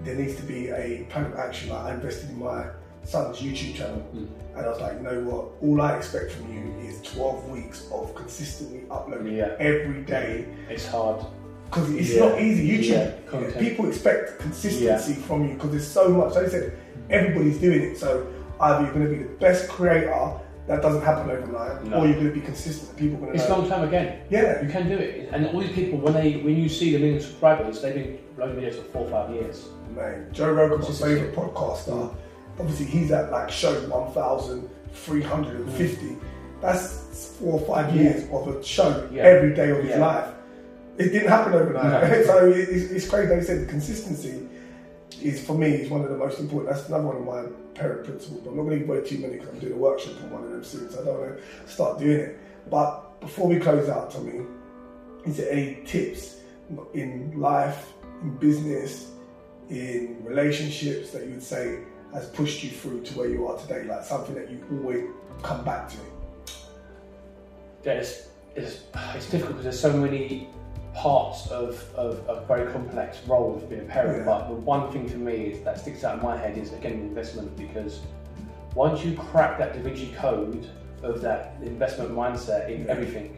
[0.02, 1.70] there needs to be a plan of action.
[1.70, 2.66] Like I invested in my
[3.04, 4.28] son's YouTube channel, Mm.
[4.56, 5.44] and I was like, you know what?
[5.62, 9.54] All I expect from you is 12 weeks of consistently uploading Yeah.
[9.58, 11.24] every day It's hard.
[11.66, 12.28] because it's Yeah.
[12.30, 12.68] not easy.
[12.68, 16.34] YouTube, Yeah, people expect consistency from you because there's so much.
[16.34, 16.72] Like I said,
[17.10, 17.98] everybody's doing it.
[17.98, 18.26] So
[18.60, 20.32] either you're going to be the best creator,
[20.66, 21.98] that doesn't happen overnight, No.
[22.00, 22.96] or you're going to be consistent.
[22.96, 24.20] People are going to It's long term again.
[24.30, 25.28] Yeah, You can do it.
[25.32, 28.56] And all these people, when they when you see the million subscribers, they've been uploading
[28.64, 29.66] videos for four or five years.
[29.94, 30.26] man.
[30.32, 32.12] Joe Rogan's my favorite podcaster.
[32.58, 36.16] Obviously, he's at like show 1,350.
[36.60, 38.02] That's four or five Yeah.
[38.02, 39.22] years of a show Yeah.
[39.22, 39.98] every day of his Yeah.
[39.98, 40.26] life.
[40.98, 42.10] It didn't happen overnight.
[42.10, 42.22] No.
[42.24, 43.32] so it's, it's crazy.
[43.34, 44.48] I said, the consistency
[45.22, 46.74] is for me is one of the most important.
[46.74, 48.40] That's another one of my parent principles.
[48.40, 50.30] But I'm not going to give away too many because I'm doing a workshop on
[50.30, 52.38] one of them soon, so I don't want to start doing it.
[52.70, 54.42] But before we close out, Tommy,
[55.24, 56.40] is there any tips
[56.94, 57.92] in life,
[58.22, 59.10] in business,
[59.70, 61.80] in relationships that you would say
[62.12, 63.84] has pushed you through to where you are today?
[63.84, 65.04] Like something that you always
[65.42, 65.96] come back to?
[67.84, 68.80] Yeah, it's, it's,
[69.14, 70.48] it's difficult because there's so many
[70.96, 74.18] parts of, of a very complex role of being a parent.
[74.20, 74.24] Yeah.
[74.24, 76.94] But the one thing for me is, that sticks out in my head is again
[76.94, 78.00] investment because
[78.74, 80.66] once you crack that Da Vinci code
[81.02, 82.92] of that investment mindset in Yeah.
[82.92, 83.36] everything,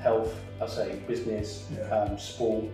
[0.00, 1.82] health, I say business, Yeah.
[1.94, 2.64] um, sport,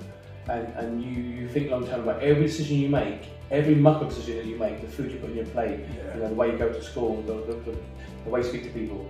[0.49, 4.37] and, and you, you think long term about every decision you make, every micro decision
[4.37, 5.81] that you make, the food you put in your plate,
[6.15, 7.77] you know, the way you go to school, the, the, the,
[8.25, 9.05] the way you speak to people,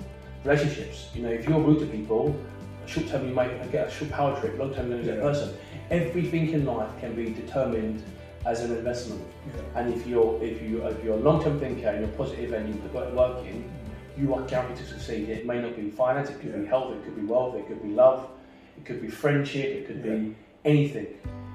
[0.45, 1.09] relationships.
[1.15, 2.35] You know, if you're rude to people,
[2.87, 5.15] short term you might get a short power trip, long term you lose Yeah.
[5.15, 5.55] a person.
[5.91, 8.03] Everything in life can be determined
[8.47, 9.21] as an investment.
[9.47, 9.81] Yeah.
[9.81, 12.69] And if you're if you if you're a long term thinker and you're positive and
[12.69, 13.71] you put work work in,
[14.17, 15.29] you are guaranteed to succeed.
[15.29, 17.83] It may not be finance, it could be health, it could be wealth, it could
[17.83, 18.29] be love,
[18.77, 21.07] it could be friendship, it could be anything.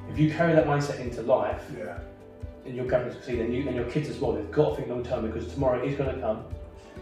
[0.10, 1.98] If you carry that mindset into life, Yeah.
[2.66, 4.76] and you're going to succeed, and you and your kids as well, they've got to
[4.78, 6.44] think long term because tomorrow is going to come,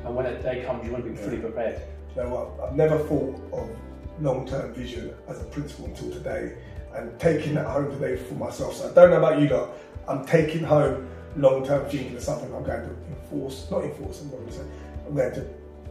[0.06, 1.82] and when that day comes, you want to be fully prepared.
[2.16, 2.70] You know what?
[2.70, 3.70] I've never thought of
[4.20, 6.58] long-term vision as a principle until today,
[6.96, 8.76] and taking that home today for myself.
[8.76, 9.70] So I don't know about you lot.
[10.08, 14.22] I'm taking home long-term thinking as something I'm going to enforce, not enforce.
[14.22, 14.64] I'm going to say
[15.08, 15.42] I'm going to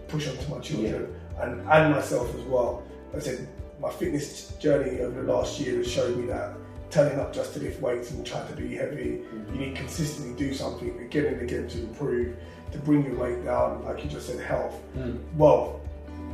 [0.09, 2.83] push onto my children and and myself as well.
[3.15, 3.49] I said
[3.81, 6.55] my fitness journey over the last year has showed me that
[6.93, 10.35] turning up just to lift weights and trying to be heavy, you need to consistently
[10.37, 12.37] do something again and again to improve,
[12.71, 14.75] to bring your weight down, like you just said, health.
[14.93, 15.17] Hmm.
[15.37, 15.81] Well,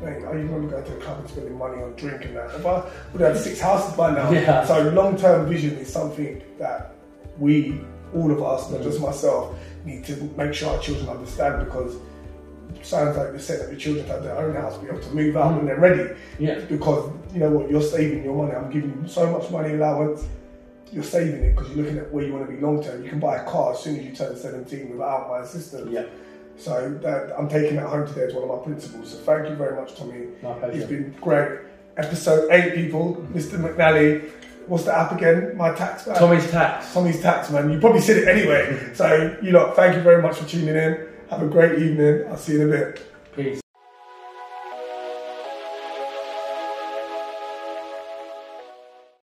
[0.03, 2.55] mate, I remember going to a club and spending money on drink and that.
[2.55, 4.31] If I would have six houses by now.
[4.39, 4.65] Yeah.
[4.65, 6.95] So long term vision is something that
[7.39, 7.81] we,
[8.15, 9.07] all of us, not just mm.
[9.07, 11.97] myself, need to make sure our children understand because
[12.75, 15.15] it sounds like you said that your children have their own house, be able to
[15.15, 15.67] move out when mm.
[15.67, 16.15] they're ready.
[16.39, 16.61] Yeah.
[16.61, 18.57] Because you know what, you're saving your money.
[18.57, 20.27] I'm giving you so much money allowance.
[20.91, 23.03] You're saving it because you're looking at where you want to be long term.
[23.03, 25.91] You can buy a car as soon as you turn 17 without my assistance.
[25.91, 26.07] Yeah.
[26.59, 29.13] So that, I'm taking that home today as one of my principles.
[29.13, 30.27] So thank you very much, Tommy.
[30.43, 30.79] My pleasure.
[30.79, 31.61] It's been great.
[31.97, 33.25] Episode eight, people.
[33.33, 33.59] Mr.
[33.59, 34.31] McNally.
[34.67, 35.57] What's the app again?
[35.57, 36.17] My tax man.
[36.17, 36.93] Tommy's tax.
[36.93, 37.71] Tommy's tax man.
[37.71, 38.93] You probably said it anyway.
[38.95, 41.09] So you lot, thank you very much for tuning in.
[41.31, 42.27] Have a great evening.
[42.29, 43.13] I'll see you in a bit.
[43.35, 43.61] Peace.